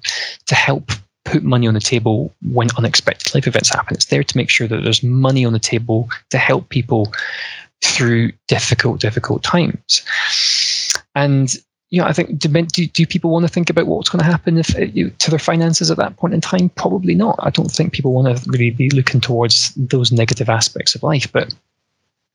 to 0.46 0.54
help 0.54 0.90
put 1.28 1.42
money 1.42 1.66
on 1.66 1.74
the 1.74 1.80
table 1.80 2.34
when 2.50 2.68
unexpected 2.76 3.34
life 3.34 3.46
events 3.46 3.70
happen. 3.70 3.94
It's 3.94 4.06
there 4.06 4.24
to 4.24 4.36
make 4.36 4.50
sure 4.50 4.66
that 4.66 4.82
there's 4.82 5.02
money 5.02 5.44
on 5.44 5.52
the 5.52 5.58
table 5.58 6.08
to 6.30 6.38
help 6.38 6.68
people 6.68 7.12
through 7.82 8.32
difficult, 8.46 9.00
difficult 9.00 9.42
times. 9.42 10.02
And 11.14 11.54
you 11.90 12.02
know, 12.02 12.06
I 12.06 12.12
think 12.12 12.38
do, 12.38 12.48
do, 12.48 12.86
do 12.86 13.06
people 13.06 13.30
want 13.30 13.46
to 13.46 13.52
think 13.52 13.70
about 13.70 13.86
what's 13.86 14.10
going 14.10 14.22
to 14.22 14.30
happen 14.30 14.58
if 14.58 14.74
you, 14.94 15.10
to 15.10 15.30
their 15.30 15.38
finances 15.38 15.90
at 15.90 15.96
that 15.96 16.16
point 16.16 16.34
in 16.34 16.40
time? 16.40 16.68
Probably 16.70 17.14
not. 17.14 17.36
I 17.38 17.50
don't 17.50 17.70
think 17.70 17.92
people 17.92 18.12
want 18.12 18.36
to 18.36 18.50
really 18.50 18.70
be 18.70 18.90
looking 18.90 19.20
towards 19.20 19.72
those 19.74 20.12
negative 20.12 20.50
aspects 20.50 20.94
of 20.94 21.02
life. 21.02 21.32
But 21.32 21.54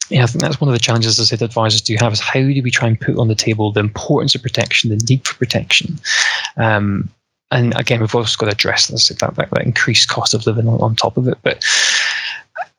yeah, 0.09 0.23
I 0.23 0.25
think 0.25 0.41
that's 0.41 0.59
one 0.59 0.69
of 0.69 0.73
the 0.73 0.79
challenges 0.79 1.19
as 1.19 1.31
advisors 1.31 1.81
do 1.81 1.95
have 1.99 2.13
is 2.13 2.19
how 2.19 2.39
do 2.39 2.61
we 2.63 2.71
try 2.71 2.87
and 2.87 2.99
put 2.99 3.17
on 3.17 3.27
the 3.27 3.35
table 3.35 3.71
the 3.71 3.79
importance 3.79 4.33
of 4.33 4.41
protection, 4.41 4.89
the 4.89 5.05
need 5.07 5.25
for 5.27 5.35
protection, 5.35 5.99
um, 6.57 7.09
and 7.53 7.77
again, 7.79 8.01
we've 8.01 8.15
also 8.15 8.37
got 8.37 8.47
to 8.47 8.51
address 8.51 8.87
this, 8.87 9.09
that, 9.09 9.35
that, 9.35 9.49
that 9.51 9.65
increased 9.65 10.09
cost 10.09 10.33
of 10.33 10.45
living 10.47 10.67
on, 10.67 10.81
on 10.81 10.95
top 10.95 11.17
of 11.17 11.27
it. 11.27 11.37
But 11.43 11.63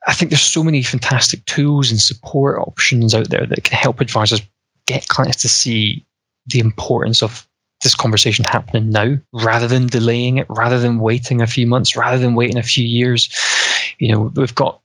I 0.06 0.12
think 0.12 0.30
there's 0.30 0.42
so 0.42 0.64
many 0.64 0.82
fantastic 0.82 1.44
tools 1.46 1.90
and 1.90 2.00
support 2.00 2.58
options 2.58 3.14
out 3.14 3.30
there 3.30 3.46
that 3.46 3.64
can 3.64 3.78
help 3.78 4.00
advisors 4.00 4.42
get 4.86 5.08
clients 5.08 5.40
to 5.42 5.48
see 5.48 6.04
the 6.46 6.58
importance 6.58 7.22
of 7.22 7.46
this 7.82 7.94
conversation 7.94 8.44
happening 8.44 8.90
now 8.90 9.16
rather 9.32 9.68
than 9.68 9.86
delaying 9.86 10.38
it, 10.38 10.46
rather 10.48 10.78
than 10.78 10.98
waiting 10.98 11.40
a 11.40 11.46
few 11.46 11.66
months, 11.66 11.96
rather 11.96 12.18
than 12.18 12.34
waiting 12.34 12.58
a 12.58 12.62
few 12.62 12.84
years. 12.84 13.30
You 13.98 14.12
know, 14.12 14.32
we've 14.34 14.54
got 14.54 14.80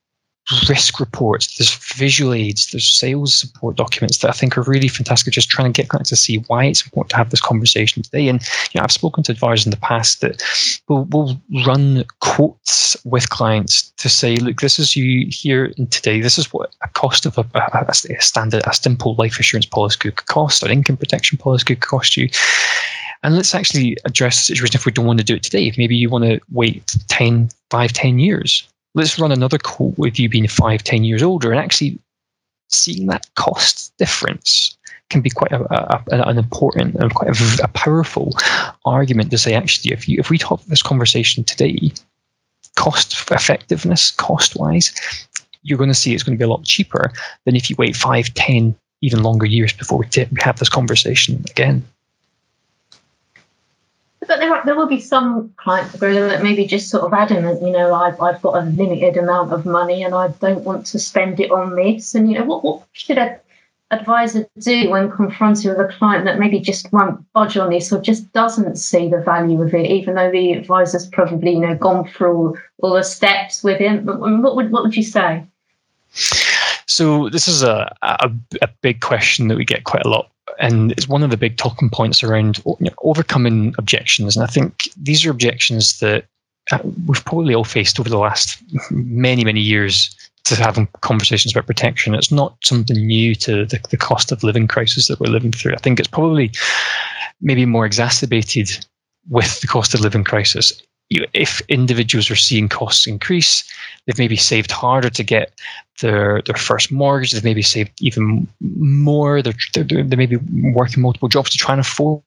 risk 0.68 1.00
reports, 1.00 1.58
there's 1.58 1.76
visual 1.96 2.34
aids, 2.34 2.72
there's 2.72 2.92
sales 2.92 3.34
support 3.34 3.76
documents 3.76 4.18
that 4.20 4.30
I 4.30 4.34
think 4.34 4.58
are 4.58 4.64
really 4.64 4.88
fantastic. 4.88 5.34
Just 5.34 5.50
trying 5.50 5.72
to 5.72 5.82
get 5.82 5.90
clients 5.90 6.10
to 6.10 6.16
see 6.16 6.38
why 6.48 6.66
it's 6.66 6.84
important 6.84 7.12
to 7.12 7.18
have 7.18 7.30
this 7.30 7.42
conversation 7.42 8.02
today. 8.02 8.28
And 8.28 8.42
you 8.72 8.80
know, 8.80 8.84
I've 8.84 8.92
spoken 8.92 9.24
to 9.24 9.32
advisors 9.32 9.66
in 9.66 9.72
the 9.72 9.78
past 9.78 10.22
that 10.22 10.44
will 10.88 11.06
will 11.06 11.40
run 11.66 12.04
quotes 12.22 12.98
with 13.06 13.30
clients 13.30 13.92
to 13.98 14.10
say, 14.10 14.38
look, 14.38 14.62
this 14.62 14.80
is 14.80 14.96
you 14.96 15.28
here 15.30 15.72
today. 15.92 16.20
This 16.20 16.38
is 16.38 16.52
what 16.52 16.76
a 16.84 16.88
cost 16.90 17.26
of 17.26 17.38
a, 17.38 17.46
a, 17.54 17.86
a 17.90 18.22
standard, 18.22 18.64
a 18.66 18.74
simple 18.74 19.16
life 19.16 19.38
insurance 19.38 19.68
policy 19.68 20.00
could 20.00 20.26
cost, 20.26 20.64
or 20.64 20.68
an 20.68 20.72
income 20.72 20.98
protection 20.98 21.38
policy 21.38 21.66
could 21.66 21.82
cost 21.82 22.18
you. 22.18 22.28
And 23.22 23.36
let's 23.36 23.54
actually 23.54 23.98
address 24.06 24.38
the 24.38 24.56
situation 24.56 24.78
if 24.78 24.86
we 24.86 24.94
don't 24.94 25.06
want 25.06 25.20
to 25.20 25.26
do 25.26 25.36
it 25.36 25.44
today. 25.44 25.68
If 25.68 25.78
maybe 25.78 25.96
you 25.96 26.10
want 26.10 26.24
to 26.24 26.40
wait 26.52 26.96
10, 27.10 27.50
5, 27.70 27.94
10 27.94 28.20
years 28.20 28.68
let's 28.96 29.20
run 29.20 29.32
another 29.32 29.58
quote 29.58 29.98
with 29.98 30.20
you 30.20 30.30
being 30.30 30.48
five, 30.48 30.84
ten 30.84 31.04
years 31.04 31.24
older, 31.24 31.52
and 31.52 31.60
actually 31.60 32.00
seeing 32.70 33.08
that 33.08 33.26
cost 33.36 33.96
difference 33.98 34.78
can 35.10 35.22
be 35.22 35.30
quite 35.30 35.52
a, 35.52 35.64
a, 35.74 36.04
an 36.12 36.38
important 36.38 36.96
and 36.96 37.14
quite 37.14 37.30
a, 37.30 37.64
a, 37.64 37.68
powerful 37.70 38.34
argument 38.86 39.32
to 39.32 39.38
say 39.38 39.54
actually 39.54 39.92
if 39.92 40.08
you 40.08 40.18
if 40.20 40.30
we 40.30 40.38
talk 40.38 40.64
this 40.66 40.84
conversation 40.84 41.44
today 41.44 41.92
cost 42.76 43.14
effectiveness 43.32 44.12
cost 44.12 44.56
wise 44.56 44.94
you're 45.64 45.80
going 45.80 45.90
to 45.90 45.96
see 45.96 46.14
it's 46.14 46.22
going 46.22 46.38
to 46.38 46.40
be 46.40 46.46
a 46.46 46.50
lot 46.50 46.64
cheaper 46.64 47.12
than 47.46 47.56
if 47.56 47.70
you 47.70 47.76
wait 47.80 47.96
five 47.96 48.32
ten 48.36 48.76
even 49.02 49.24
longer 49.24 49.46
years 49.46 49.74
before 49.74 49.98
we, 49.98 50.06
t- 50.06 50.28
we 50.32 50.40
have 50.42 50.60
this 50.60 50.70
conversation 50.70 51.44
again 51.50 51.84
but 54.30 54.40
there, 54.40 54.54
are, 54.54 54.64
there 54.64 54.76
will 54.76 54.88
be 54.88 55.02
some 55.02 55.52
clients 55.58 55.92
that 55.94 56.44
maybe 56.44 56.68
just 56.68 56.90
sort 56.90 57.04
of 57.04 57.14
adamant, 57.14 57.64
you 57.64 57.72
know, 57.72 57.96
I've, 57.96 58.22
I've 58.22 58.40
got 58.44 58.64
a 58.64 58.66
limited 58.70 59.18
amount 59.18 59.52
of 59.52 59.66
money 59.66 60.04
and 60.04 60.14
I 60.14 60.28
don't 60.28 60.64
want 60.64 60.86
to 60.86 61.00
spend 61.00 61.40
it 61.40 61.50
on 61.50 61.76
this. 61.76 62.14
And, 62.14 62.32
you 62.32 62.38
know, 62.38 62.46
what, 62.46 62.64
what 62.64 62.84
should 62.94 63.18
a 63.18 63.40
advisor 63.90 64.48
do 64.60 64.92
when 64.92 65.10
confronted 65.10 65.66
with 65.66 65.80
a 65.80 65.92
client 65.92 66.26
that 66.26 66.38
maybe 66.38 66.60
just 66.60 66.94
won't 66.94 67.26
budge 67.34 67.58
on 67.58 67.72
this 67.72 67.92
or 67.92 68.00
just 68.00 68.32
doesn't 68.32 68.76
see 68.76 69.10
the 69.10 69.20
value 69.20 69.60
of 69.64 69.74
it, 69.74 69.90
even 69.90 70.14
though 70.14 70.32
the 70.32 70.54
advisor's 70.54 71.08
probably 71.08 71.54
you 71.54 71.60
know 71.60 71.74
gone 71.74 72.08
through 72.08 72.56
all 72.84 72.94
the 72.94 73.04
steps 73.04 73.64
with 73.64 73.80
him? 73.80 74.08
Um, 74.08 74.44
what 74.44 74.56
would 74.56 74.70
what 74.70 74.84
would 74.84 74.96
you 74.96 75.02
say? 75.02 75.44
So 76.86 77.30
this 77.30 77.48
is 77.48 77.64
a, 77.64 77.96
a, 78.04 78.32
a 78.62 78.70
big 78.82 79.02
question 79.02 79.48
that 79.48 79.58
we 79.58 79.66
get 79.66 79.86
quite 79.86 80.06
a 80.06 80.10
lot 80.10 80.30
and 80.60 80.92
it's 80.94 81.08
one 81.08 81.24
of 81.24 81.30
the 81.30 81.38
big 81.38 81.58
talking 81.58 81.90
points 81.90 82.24
around 82.24 82.58
you 82.66 82.76
know, 82.80 82.92
overcoming 83.04 83.74
objections. 83.78 84.36
And 84.36 84.44
I 84.44 84.48
think 84.48 84.90
these 84.98 85.26
are 85.26 85.32
objections 85.32 86.00
that 86.00 86.26
uh, 86.72 86.80
we've 87.08 87.24
probably 87.26 87.54
all 87.54 87.64
faced 87.64 88.00
over 88.00 88.10
the 88.10 88.18
last 88.18 88.62
many, 88.92 89.44
many 89.44 89.62
years 89.62 90.16
to 90.46 90.56
having 90.56 90.88
conversations 91.02 91.54
about 91.54 91.68
protection. 91.68 92.16
It's 92.16 92.32
not 92.32 92.56
something 92.64 92.98
new 92.98 93.36
to 93.36 93.66
the, 93.66 93.80
the 93.90 93.98
cost 93.98 94.32
of 94.32 94.44
living 94.44 94.68
crisis 94.68 95.08
that 95.08 95.20
we're 95.20 95.32
living 95.32 95.52
through. 95.52 95.74
I 95.74 95.78
think 95.78 96.00
it's 96.00 96.08
probably 96.08 96.52
maybe 97.42 97.66
more 97.66 97.86
exacerbated 97.86 98.86
with 99.30 99.62
the 99.62 99.68
cost 99.68 99.94
of 99.94 100.02
living 100.02 100.24
crisis. 100.24 100.74
If 101.10 101.62
individuals 101.70 102.30
are 102.30 102.36
seeing 102.36 102.70
costs 102.70 103.08
increase, 103.08 103.64
they've 104.06 104.18
maybe 104.18 104.36
saved 104.36 104.72
harder 104.72 105.10
to 105.10 105.24
get 105.24 105.60
their 106.02 106.42
their 106.46 106.56
first 106.56 106.92
mortgage. 106.92 107.32
They've 107.32 107.44
maybe 107.44 107.62
saved 107.62 107.92
even 108.02 108.48
more. 108.60 109.42
They're, 109.42 109.54
they're, 109.74 110.04
they 110.04 110.16
may 110.16 110.26
be 110.26 110.38
working 110.74 111.02
multiple 111.02 111.30
jobs 111.30 111.50
to 111.52 111.58
try 111.58 111.74
and 111.74 111.82
afford. 111.82 112.22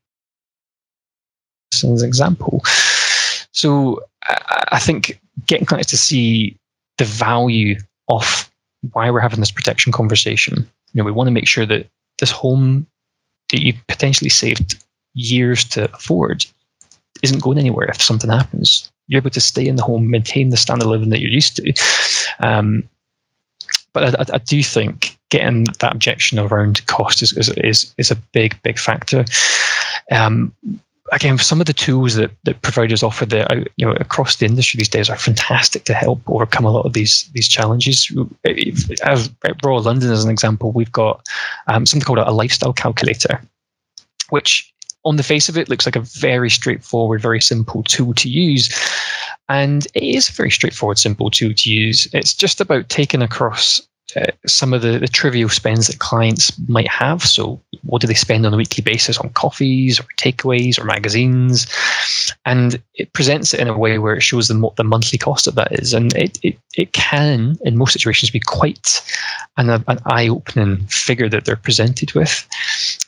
As 1.72 1.82
an 1.82 2.06
example, 2.06 2.60
so 3.52 4.02
I, 4.24 4.64
I 4.72 4.78
think 4.78 5.18
getting 5.46 5.66
clients 5.66 5.90
to 5.90 5.96
see 5.96 6.56
the 6.98 7.04
value 7.04 7.76
of 8.08 8.50
why 8.92 9.10
we're 9.10 9.20
having 9.20 9.40
this 9.40 9.50
protection 9.50 9.90
conversation. 9.90 10.68
You 10.92 10.98
know, 10.98 11.04
we 11.04 11.12
want 11.12 11.28
to 11.28 11.32
make 11.32 11.48
sure 11.48 11.64
that 11.66 11.86
this 12.18 12.30
home 12.30 12.86
that 13.50 13.62
you 13.62 13.74
potentially 13.88 14.28
saved 14.28 14.82
years 15.14 15.64
to 15.70 15.92
afford 15.94 16.44
isn't 17.22 17.42
going 17.42 17.58
anywhere 17.58 17.86
if 17.88 18.02
something 18.02 18.30
happens. 18.30 18.90
You're 19.08 19.20
able 19.20 19.30
to 19.30 19.40
stay 19.40 19.66
in 19.66 19.76
the 19.76 19.82
home, 19.82 20.10
maintain 20.10 20.50
the 20.50 20.56
standard 20.56 20.84
of 20.84 20.90
living 20.90 21.10
that 21.10 21.20
you're 21.20 21.30
used 21.30 21.56
to. 21.56 21.72
Um, 22.40 22.88
but 23.92 24.18
I, 24.18 24.34
I, 24.34 24.38
do 24.38 24.62
think 24.62 25.18
getting 25.30 25.64
that 25.80 25.92
objection 25.94 26.38
around 26.38 26.84
cost 26.86 27.22
is, 27.22 27.32
is, 27.32 27.94
is, 27.96 28.10
a 28.10 28.16
big, 28.16 28.60
big 28.62 28.78
factor. 28.78 29.24
Um, 30.10 30.54
again, 31.12 31.38
some 31.38 31.60
of 31.60 31.66
the 31.66 31.72
tools 31.72 32.14
that, 32.14 32.30
that 32.44 32.62
providers 32.62 33.02
offer 33.02 33.26
there, 33.26 33.46
you 33.76 33.86
know, 33.86 33.92
across 33.92 34.36
the 34.36 34.46
industry 34.46 34.78
these 34.78 34.88
days 34.88 35.10
are 35.10 35.16
fantastic 35.16 35.84
to 35.84 35.94
help 35.94 36.20
overcome 36.26 36.64
a 36.64 36.70
lot 36.70 36.86
of 36.86 36.94
these 36.94 37.30
these 37.34 37.48
challenges. 37.48 38.10
As 39.02 39.30
Royal 39.62 39.82
London, 39.82 40.10
as 40.10 40.24
an 40.24 40.30
example, 40.30 40.72
we've 40.72 40.92
got 40.92 41.26
um, 41.66 41.86
something 41.86 42.04
called 42.04 42.18
a 42.18 42.30
lifestyle 42.32 42.72
calculator, 42.72 43.40
which 44.30 44.72
on 45.04 45.16
the 45.16 45.22
face 45.22 45.48
of 45.48 45.58
it 45.58 45.68
looks 45.68 45.86
like 45.86 45.96
a 45.96 46.00
very 46.00 46.48
straightforward, 46.48 47.20
very 47.20 47.40
simple 47.40 47.82
tool 47.82 48.14
to 48.14 48.28
use. 48.28 48.70
And 49.52 49.86
it 49.92 50.02
is 50.02 50.30
very 50.30 50.50
straightforward, 50.50 50.98
simple 50.98 51.30
tool 51.30 51.52
to 51.54 51.70
use. 51.70 52.08
It's 52.14 52.32
just 52.32 52.58
about 52.58 52.88
taking 52.88 53.20
across 53.20 53.82
uh, 54.16 54.24
some 54.46 54.72
of 54.72 54.80
the, 54.80 54.98
the 54.98 55.08
trivial 55.08 55.50
spends 55.50 55.88
that 55.88 55.98
clients 55.98 56.58
might 56.68 56.88
have. 56.88 57.22
So, 57.22 57.60
what 57.82 58.00
do 58.00 58.06
they 58.06 58.14
spend 58.14 58.46
on 58.46 58.54
a 58.54 58.56
weekly 58.56 58.82
basis 58.82 59.18
on 59.18 59.28
coffees 59.30 60.00
or 60.00 60.04
takeaways 60.16 60.78
or 60.78 60.84
magazines? 60.84 61.66
And 62.46 62.82
it 62.94 63.12
presents 63.12 63.52
it 63.52 63.60
in 63.60 63.68
a 63.68 63.76
way 63.76 63.98
where 63.98 64.14
it 64.14 64.22
shows 64.22 64.48
them 64.48 64.62
what 64.62 64.76
the 64.76 64.84
monthly 64.84 65.18
cost 65.18 65.46
of 65.46 65.54
that 65.56 65.72
is. 65.72 65.92
And 65.92 66.14
it, 66.16 66.38
it, 66.42 66.58
it 66.74 66.94
can, 66.94 67.58
in 67.62 67.76
most 67.76 67.92
situations, 67.92 68.30
be 68.30 68.40
quite 68.40 69.02
an, 69.58 69.68
an 69.68 69.98
eye 70.06 70.28
opening 70.28 70.86
figure 70.86 71.28
that 71.28 71.44
they're 71.44 71.56
presented 71.56 72.14
with. 72.14 72.48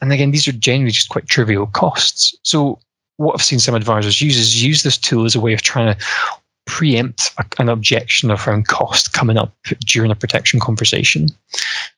And 0.02 0.12
again, 0.12 0.30
these 0.30 0.46
are 0.46 0.52
generally 0.52 0.92
just 0.92 1.08
quite 1.08 1.26
trivial 1.26 1.68
costs. 1.68 2.36
So, 2.42 2.78
what 3.16 3.34
I've 3.34 3.44
seen 3.44 3.58
some 3.58 3.74
advisors 3.74 4.20
use 4.20 4.36
is 4.36 4.62
use 4.62 4.82
this 4.82 4.98
tool 4.98 5.24
as 5.24 5.34
a 5.34 5.40
way 5.40 5.52
of 5.52 5.62
trying 5.62 5.94
to 5.94 6.04
preempt 6.66 7.30
an 7.58 7.68
objection 7.68 8.30
around 8.30 8.68
cost 8.68 9.12
coming 9.12 9.36
up 9.36 9.52
during 9.80 10.10
a 10.10 10.16
protection 10.16 10.60
conversation. 10.60 11.28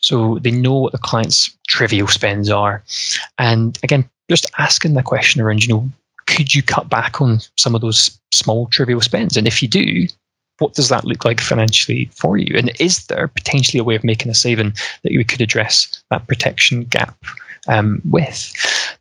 So 0.00 0.38
they 0.40 0.50
know 0.50 0.74
what 0.74 0.92
the 0.92 0.98
client's 0.98 1.56
trivial 1.68 2.08
spends 2.08 2.50
are. 2.50 2.82
And 3.38 3.78
again, 3.82 4.08
just 4.28 4.50
asking 4.58 4.94
the 4.94 5.02
question 5.02 5.40
around, 5.40 5.64
you 5.64 5.72
know, 5.72 5.88
could 6.26 6.54
you 6.54 6.62
cut 6.62 6.88
back 6.88 7.20
on 7.20 7.38
some 7.56 7.74
of 7.74 7.80
those 7.80 8.18
small 8.32 8.66
trivial 8.66 9.00
spends? 9.00 9.36
And 9.36 9.46
if 9.46 9.62
you 9.62 9.68
do, 9.68 10.08
what 10.58 10.74
does 10.74 10.88
that 10.88 11.04
look 11.04 11.24
like 11.24 11.40
financially 11.40 12.10
for 12.12 12.36
you? 12.36 12.56
And 12.56 12.72
is 12.80 13.06
there 13.06 13.28
potentially 13.28 13.78
a 13.78 13.84
way 13.84 13.94
of 13.94 14.04
making 14.04 14.30
a 14.30 14.34
saving 14.34 14.72
that 15.02 15.12
you 15.12 15.24
could 15.24 15.40
address 15.40 16.02
that 16.10 16.26
protection 16.26 16.84
gap 16.84 17.16
um, 17.68 18.00
with? 18.10 18.52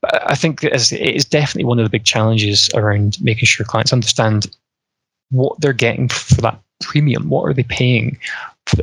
But 0.02 0.30
I 0.30 0.36
think 0.36 0.64
it 0.64 0.74
is 0.74 1.26
definitely 1.26 1.66
one 1.66 1.80
of 1.80 1.86
the 1.86 1.90
big 1.90 2.04
challenges 2.04 2.70
around 2.76 3.18
making 3.22 3.46
sure 3.46 3.66
clients 3.66 3.94
understand 3.94 4.48
what 5.32 5.60
they're 5.60 5.74
getting 5.74 6.10
for 6.10 6.42
that 6.42 6.60
premium. 6.82 7.30
What 7.30 7.44
are 7.44 7.54
they 7.54 7.64
paying? 7.64 8.18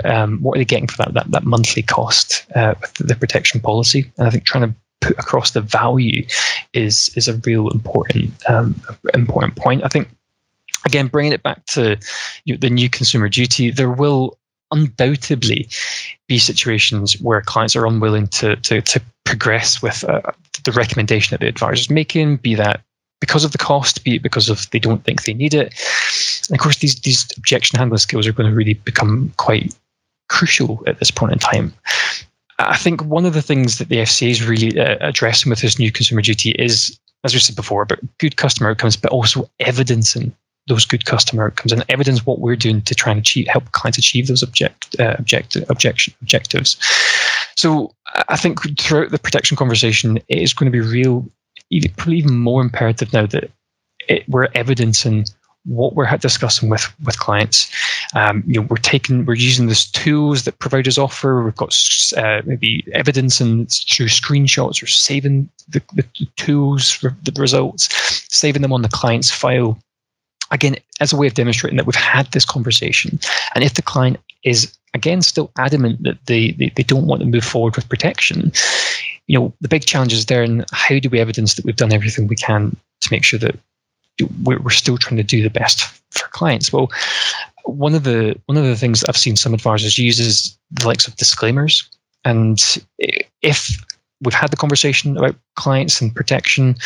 Um, 0.05 0.39
what 0.39 0.57
are 0.57 0.61
they 0.61 0.65
getting 0.65 0.89
for 0.89 0.99
that 0.99 1.15
that, 1.15 1.31
that 1.31 1.45
monthly 1.45 1.83
cost 1.83 2.47
uh, 2.55 2.75
with 2.81 2.95
the 2.95 3.17
protection 3.17 3.61
policy? 3.61 4.11
And 4.17 4.27
I 4.27 4.31
think 4.31 4.45
trying 4.45 4.69
to 4.69 4.75
put 5.01 5.19
across 5.19 5.51
the 5.51 5.61
value 5.61 6.25
is 6.73 7.11
is 7.17 7.29
a 7.29 7.37
real 7.39 7.69
important 7.71 8.33
um, 8.49 8.81
important 9.15 9.57
point. 9.57 9.85
I 9.85 9.89
think 9.89 10.09
again 10.87 11.09
bringing 11.09 11.33
it 11.33 11.43
back 11.43 11.65
to 11.67 11.99
you 12.45 12.55
know, 12.55 12.59
the 12.59 12.71
new 12.71 12.89
consumer 12.89 13.29
duty, 13.29 13.71
there 13.71 13.91
will 13.91 14.39
undoubtedly 14.73 15.69
be 16.27 16.39
situations 16.39 17.21
where 17.21 17.41
clients 17.41 17.77
are 17.77 17.87
unwilling 17.87 18.27
to 18.29 18.57
to, 18.57 18.81
to 18.83 19.01
progress 19.25 19.81
with 19.81 20.05
uh, 20.05 20.21
the 20.65 20.73
recommendation 20.73 21.33
that 21.33 21.41
the 21.41 21.49
advisor 21.49 21.81
is 21.81 21.91
making, 21.91 22.37
be 22.37 22.55
that 22.55 22.83
because 23.21 23.45
of 23.45 23.53
the 23.53 23.59
cost, 23.59 24.03
be 24.03 24.17
it 24.17 24.23
because 24.23 24.49
of 24.49 24.69
they 24.71 24.81
don't 24.81 25.05
think 25.05 25.23
they 25.23 25.33
need 25.33 25.55
it. 25.55 25.73
And 26.49 26.59
of 26.59 26.63
course, 26.63 26.79
these 26.79 27.01
these 27.01 27.27
objection 27.37 27.79
handling 27.79 27.99
skills 27.99 28.27
are 28.27 28.33
going 28.33 28.51
to 28.51 28.57
really 28.57 28.75
become 28.75 29.33
quite 29.37 29.75
crucial 30.29 30.83
at 30.87 30.99
this 30.99 31.11
point 31.11 31.33
in 31.33 31.39
time. 31.39 31.73
I 32.59 32.77
think 32.77 33.03
one 33.05 33.27
of 33.27 33.35
the 33.35 33.43
things 33.43 33.79
that 33.79 33.89
the 33.89 33.99
FCA 33.99 34.31
is 34.31 34.47
really 34.47 34.79
uh, 34.79 34.97
addressing 35.01 35.51
with 35.51 35.61
this 35.61 35.79
new 35.79 35.91
consumer 35.91 36.23
duty 36.23 36.51
is, 36.53 36.99
as 37.25 37.35
we 37.35 37.41
said 37.41 37.57
before, 37.57 37.83
about 37.83 37.99
good 38.19 38.37
customer 38.37 38.71
outcomes, 38.71 38.97
but 38.97 39.11
also 39.11 39.49
evidencing 39.61 40.35
those 40.69 40.85
good 40.85 41.05
customer 41.05 41.47
outcomes 41.47 41.73
and 41.73 41.85
evidence 41.89 42.25
what 42.25 42.39
we're 42.39 42.57
doing 42.57 42.83
to 42.83 42.95
try 42.95 43.11
and 43.11 43.21
achieve, 43.21 43.47
help 43.49 43.71
clients 43.73 43.99
achieve 43.99 44.29
those 44.29 44.43
object, 44.43 44.95
uh, 45.01 45.17
object, 45.19 45.57
objection, 45.69 46.15
objectives. 46.23 46.77
So 47.57 47.95
I 48.29 48.37
think 48.37 48.61
throughout 48.81 49.11
the 49.11 49.19
protection 49.19 49.57
conversation, 49.57 50.19
it 50.29 50.39
is 50.39 50.55
going 50.55 50.71
to 50.71 50.77
be 50.77 50.81
real 50.81 51.29
even, 51.71 51.91
probably 51.97 52.19
even 52.19 52.39
more 52.39 52.63
imperative 52.63 53.13
now 53.13 53.27
that 53.27 53.51
it, 54.09 54.29
we're 54.29 54.49
evidencing 54.55 55.25
what 55.65 55.95
we're 55.95 56.17
discussing 56.17 56.69
with 56.69 56.93
with 57.05 57.19
clients. 57.19 57.71
Um, 58.15 58.43
you 58.47 58.61
know, 58.61 58.67
we're 58.69 58.77
taking, 58.77 59.25
we're 59.25 59.35
using 59.35 59.69
these 59.69 59.87
tools 59.87 60.43
that 60.43 60.59
providers 60.59 60.99
offer. 60.99 61.43
We've 61.43 61.55
got 61.55 61.77
uh, 62.17 62.43
maybe 62.45 62.85
evidence 62.93 63.41
and 63.41 63.71
through 63.71 64.09
screenshots 64.09 64.83
or 64.83 64.87
saving 64.87 65.49
the, 65.69 65.81
the 65.95 66.05
tools, 66.37 66.99
the 67.01 67.41
results, 67.41 67.89
saving 68.29 68.63
them 68.63 68.73
on 68.73 68.83
the 68.83 68.89
client's 68.89 69.31
file. 69.31 69.79
Again, 70.53 70.77
as 71.01 71.13
a 71.13 71.17
way 71.17 71.27
of 71.27 71.35
demonstrating 71.35 71.77
that 71.77 71.87
we've 71.87 71.95
had 71.95 72.31
this 72.33 72.45
conversation, 72.45 73.19
and 73.55 73.65
if 73.65 73.75
the 73.75 73.83
client 73.83 74.19
is 74.45 74.77
again 74.95 75.23
still 75.23 75.51
adamant 75.59 76.03
that 76.03 76.19
they, 76.27 76.53
they, 76.53 76.71
they 76.77 76.83
don't 76.83 77.07
want 77.07 77.23
to 77.23 77.27
move 77.27 77.45
forward 77.45 77.75
with 77.75 77.89
protection, 77.89 78.53
you 79.27 79.39
know, 79.39 79.53
the 79.61 79.69
big 79.69 79.85
challenge 79.85 80.13
is 80.13 80.27
there 80.27 80.43
and 80.43 80.65
how 80.73 80.99
do 80.99 81.09
we 81.09 81.21
evidence 81.21 81.55
that 81.55 81.65
we've 81.65 81.77
done 81.77 81.93
everything 81.93 82.27
we 82.27 82.37
can 82.37 82.77
to 83.01 83.09
make 83.11 83.25
sure 83.25 83.39
that 83.39 83.59
we're, 84.45 84.61
we're 84.61 84.71
still 84.71 84.99
trying 84.99 85.17
to 85.17 85.23
do 85.23 85.43
the 85.43 85.51
best 85.51 85.85
for 86.11 86.29
clients? 86.29 86.73
Well, 86.73 86.91
one 87.65 87.95
of 87.95 88.05
the 88.05 88.39
one 88.47 88.59
of 88.59 88.65
the 88.65 88.77
things 88.77 89.01
that 89.01 89.09
I've 89.09 89.17
seen 89.17 89.37
some 89.37 89.55
advisors 89.55 89.99
use 89.99 90.19
is 90.19 90.59
the 90.71 90.87
likes 90.87 91.07
of 91.07 91.17
disclaimers. 91.17 91.89
And 92.25 92.61
if 93.43 93.85
we've 94.21 94.35
had 94.35 94.51
the 94.51 94.57
conversation 94.57 95.17
about 95.17 95.37
clients 95.57 96.01
and 96.01 96.15
protection, 96.15 96.77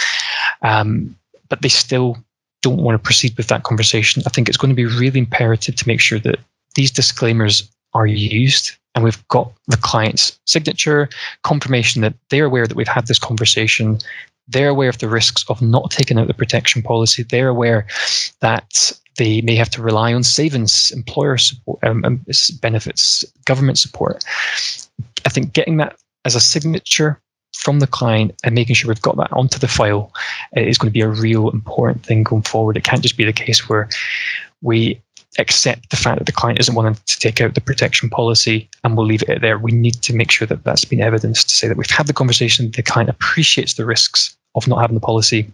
um, 0.63 1.17
but 1.49 1.63
they 1.63 1.69
still 1.69 2.17
don't 2.67 2.83
want 2.83 2.97
to 2.97 2.99
proceed 2.99 3.37
with 3.37 3.47
that 3.47 3.63
conversation, 3.63 4.25
I 4.27 4.31
think 4.31 4.49
it's 4.49 4.57
going 4.57 4.71
to 4.71 4.75
be 4.75 4.87
really 4.87 5.21
imperative 5.21 5.77
to 5.77 5.87
make 5.87 6.01
sure 6.01 6.19
that 6.19 6.41
these 6.75 6.91
disclaimers 6.91 7.71
are 7.95 8.09
used 8.09 8.73
and 8.95 9.05
we've 9.05 9.29
got 9.29 9.53
the 9.69 9.77
client's 9.77 10.37
signature, 10.47 11.09
confirmation 11.45 12.03
that 12.03 12.15
they're 12.31 12.47
aware 12.47 12.67
that 12.67 12.77
we've 12.77 12.89
had 12.89 13.07
this 13.07 13.21
conversation, 13.21 13.99
they're 14.49 14.69
aware 14.69 14.89
of 14.89 14.99
the 14.99 15.09
risks 15.09 15.45
of 15.49 15.63
not 15.63 15.93
taking 15.93 16.19
out 16.19 16.27
the 16.27 16.35
protection 16.35 16.83
policy, 16.83 17.23
they're 17.23 17.49
aware 17.49 17.87
that 18.41 18.93
they 19.17 19.41
may 19.43 19.55
have 19.55 19.71
to 19.71 19.81
rely 19.81 20.13
on 20.13 20.25
savings, 20.25 20.91
employer 20.91 21.39
support, 21.39 21.79
um, 21.85 22.05
um 22.05 22.25
benefits, 22.61 23.25
government 23.45 23.79
support. 23.79 24.25
I 25.25 25.29
think 25.29 25.53
getting 25.53 25.77
that 25.77 25.97
as 26.25 26.35
a 26.35 26.41
signature 26.41 27.21
from 27.57 27.81
the 27.81 27.87
client 27.87 28.33
and 28.45 28.55
making 28.55 28.75
sure 28.75 28.89
we've 28.89 29.03
got 29.03 29.17
that 29.17 29.33
onto 29.33 29.59
the 29.59 29.67
file 29.69 30.13
is 30.57 30.79
going 30.79 30.89
to 30.89 30.93
be 30.93 31.01
a 31.01 31.09
real 31.09 31.51
important 31.51 32.05
thing 32.05 32.23
going 32.23 32.43
forward. 32.43 32.77
It 32.77 32.85
can't 32.85 33.03
just 33.03 33.17
be 33.17 33.25
the 33.25 33.33
case 33.33 33.69
where 33.69 33.89
we 34.63 35.01
accept 35.39 35.91
the 35.91 35.97
fact 35.97 36.19
that 36.19 36.27
the 36.27 36.33
client 36.33 36.61
isn't 36.61 36.75
wanting 36.75 36.95
to 36.95 37.19
take 37.19 37.41
out 37.41 37.55
the 37.55 37.61
protection 37.61 38.09
policy 38.09 38.69
and 38.85 38.97
we'll 38.97 39.07
leave 39.07 39.23
it 39.29 39.41
there. 39.41 39.59
We 39.59 39.73
need 39.73 39.95
to 40.03 40.15
make 40.15 40.31
sure 40.31 40.47
that 40.47 40.65
that's 40.65 40.85
been 40.85 41.01
evidenced 41.01 41.49
to 41.49 41.57
say 41.57 41.69
that 41.69 41.77
we've 41.77 41.91
had 41.91 42.07
the 42.07 42.13
conversation, 42.13 42.71
the 42.71 42.83
client 42.83 43.11
appreciates 43.11 43.75
the 43.75 43.87
risks 43.87 44.37
of 44.55 44.69
not 44.69 44.81
having 44.81 44.95
the 44.95 45.01
policy, 45.01 45.51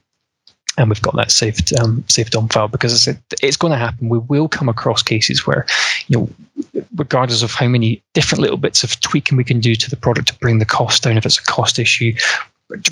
and 0.79 0.89
we've 0.89 1.03
got 1.03 1.15
that 1.17 1.31
saved 1.31 1.79
um, 1.79 2.05
saved 2.09 2.35
on 2.35 2.49
file 2.49 2.69
because 2.69 3.07
it's, 3.07 3.21
it's 3.43 3.57
going 3.57 3.73
to 3.73 3.77
happen. 3.77 4.09
We 4.09 4.19
will 4.19 4.49
come 4.49 4.69
across 4.69 5.03
cases 5.03 5.47
where, 5.47 5.67
you 6.09 6.19
know, 6.19 6.83
regardless 6.97 7.43
of 7.43 7.53
how 7.53 7.69
many 7.69 8.03
different 8.15 8.41
little 8.41 8.57
bits 8.57 8.83
of 8.83 8.99
tweaking 9.01 9.37
we 9.37 9.45
can 9.45 9.61
do 9.61 9.75
to 9.75 9.91
the 9.91 9.97
product 9.97 10.29
to 10.29 10.39
bring 10.39 10.59
the 10.59 10.65
cost 10.65 11.03
down, 11.03 11.17
if 11.17 11.27
it's 11.27 11.39
a 11.39 11.45
cost 11.45 11.79
issue, 11.79 12.15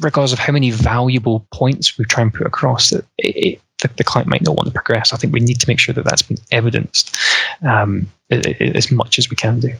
regardless 0.00 0.32
of 0.32 0.38
how 0.38 0.52
many 0.52 0.70
valuable 0.70 1.46
points 1.52 1.96
we 1.96 2.04
try 2.04 2.22
and 2.22 2.34
put 2.34 2.46
across, 2.46 2.92
it, 2.92 3.04
it, 3.18 3.60
the, 3.80 3.88
the, 3.96 4.04
client 4.04 4.28
might 4.28 4.42
not 4.42 4.56
want 4.56 4.66
to 4.66 4.72
progress. 4.72 5.12
I 5.12 5.16
think 5.16 5.32
we 5.32 5.40
need 5.40 5.60
to 5.60 5.68
make 5.68 5.78
sure 5.78 5.94
that 5.94 6.04
that's 6.04 6.22
been 6.22 6.38
evidenced 6.50 7.16
um, 7.62 8.10
as 8.30 8.90
much 8.90 9.18
as 9.18 9.30
we 9.30 9.36
can 9.36 9.60
do. 9.60 9.72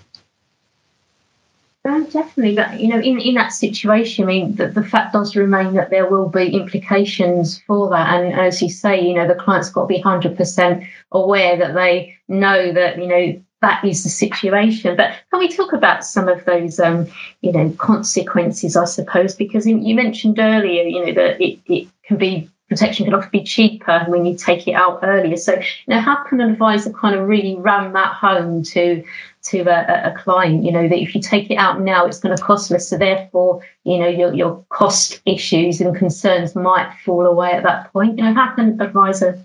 Um, 1.86 2.04
definitely, 2.04 2.56
but 2.56 2.78
you 2.78 2.88
know, 2.88 3.00
in, 3.00 3.18
in 3.18 3.34
that 3.36 3.54
situation, 3.54 4.24
I 4.24 4.26
mean, 4.26 4.54
the, 4.56 4.68
the 4.68 4.84
fact 4.84 5.14
does 5.14 5.34
remain 5.34 5.72
that 5.74 5.88
there 5.88 6.10
will 6.10 6.28
be 6.28 6.54
implications 6.54 7.58
for 7.66 7.88
that. 7.88 8.14
And 8.14 8.38
as 8.38 8.60
you 8.60 8.68
say, 8.68 9.00
you 9.00 9.14
know, 9.14 9.26
the 9.26 9.34
client's 9.34 9.70
got 9.70 9.82
to 9.82 9.86
be 9.86 9.98
hundred 9.98 10.36
percent 10.36 10.84
aware 11.10 11.56
that 11.56 11.74
they 11.74 12.14
know 12.28 12.70
that 12.72 12.98
you 12.98 13.06
know 13.06 13.42
that 13.62 13.82
is 13.82 14.02
the 14.02 14.10
situation. 14.10 14.94
But 14.94 15.14
can 15.30 15.40
we 15.40 15.48
talk 15.48 15.72
about 15.72 16.04
some 16.04 16.28
of 16.28 16.44
those, 16.44 16.80
um, 16.80 17.06
you 17.40 17.52
know, 17.52 17.70
consequences? 17.78 18.76
I 18.76 18.84
suppose 18.84 19.34
because 19.34 19.66
you 19.66 19.94
mentioned 19.94 20.38
earlier, 20.38 20.82
you 20.82 21.06
know, 21.06 21.14
that 21.14 21.40
it, 21.40 21.60
it 21.66 21.88
can 22.04 22.18
be 22.18 22.50
protection 22.70 23.04
can 23.04 23.14
often 23.14 23.30
be 23.32 23.42
cheaper 23.42 24.04
when 24.06 24.24
you 24.24 24.36
take 24.36 24.68
it 24.68 24.74
out 24.74 25.00
earlier. 25.02 25.36
So, 25.36 25.54
you 25.54 25.62
know, 25.88 26.00
how 26.00 26.22
can 26.24 26.40
an 26.40 26.52
advisor 26.52 26.92
kind 26.92 27.16
of 27.16 27.26
really 27.26 27.56
ram 27.56 27.92
that 27.94 28.14
home 28.14 28.62
to 28.62 29.02
to 29.44 29.60
a, 29.60 30.12
a, 30.12 30.18
client? 30.18 30.64
You 30.64 30.72
know, 30.72 30.88
that 30.88 30.98
if 30.98 31.14
you 31.14 31.20
take 31.20 31.50
it 31.50 31.56
out 31.56 31.80
now, 31.80 32.06
it's 32.06 32.18
going 32.18 32.36
to 32.36 32.42
cost 32.42 32.70
less. 32.70 32.88
So, 32.88 32.98
therefore, 32.98 33.62
you 33.84 33.98
know, 33.98 34.08
your 34.08 34.32
your 34.34 34.64
cost 34.68 35.20
issues 35.26 35.80
and 35.80 35.96
concerns 35.96 36.54
might 36.54 36.92
fall 37.04 37.26
away 37.26 37.52
at 37.52 37.62
that 37.62 37.92
point. 37.92 38.18
You 38.18 38.24
know, 38.24 38.34
how 38.34 38.54
can 38.54 38.80
advisor 38.80 39.38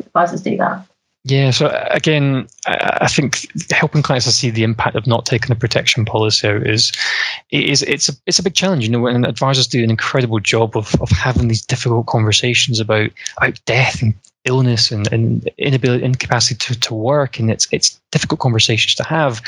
advisors 0.00 0.42
do 0.42 0.56
that? 0.56 0.86
Yeah, 1.24 1.50
so 1.50 1.66
uh, 1.66 1.86
again, 1.90 2.48
I 2.66 3.06
think 3.06 3.46
helping 3.70 4.02
clients 4.02 4.24
to 4.24 4.32
see 4.32 4.48
the 4.48 4.62
impact 4.62 4.96
of 4.96 5.06
not 5.06 5.26
taking 5.26 5.48
the 5.48 5.54
protection 5.54 6.06
policy 6.06 6.48
out 6.48 6.66
is 6.66 6.92
is 7.50 7.82
it's 7.82 8.08
a 8.08 8.12
it's 8.26 8.38
a 8.38 8.42
big 8.42 8.54
challenge. 8.54 8.84
You 8.84 8.90
know, 8.90 9.06
and 9.06 9.26
advisors 9.26 9.66
do 9.66 9.84
an 9.84 9.90
incredible 9.90 10.40
job 10.40 10.76
of 10.78 10.94
of 11.02 11.10
having 11.10 11.48
these 11.48 11.64
difficult 11.64 12.06
conversations 12.06 12.80
about 12.80 13.10
about 13.36 13.60
death 13.66 14.00
and 14.00 14.14
illness 14.44 14.90
and, 14.90 15.12
and 15.12 15.48
inability 15.58 16.02
incapacity 16.04 16.54
to, 16.56 16.78
to 16.80 16.94
work 16.94 17.38
and 17.38 17.50
it's 17.50 17.68
it's 17.72 18.00
difficult 18.10 18.40
conversations 18.40 18.94
to 18.94 19.04
have. 19.04 19.40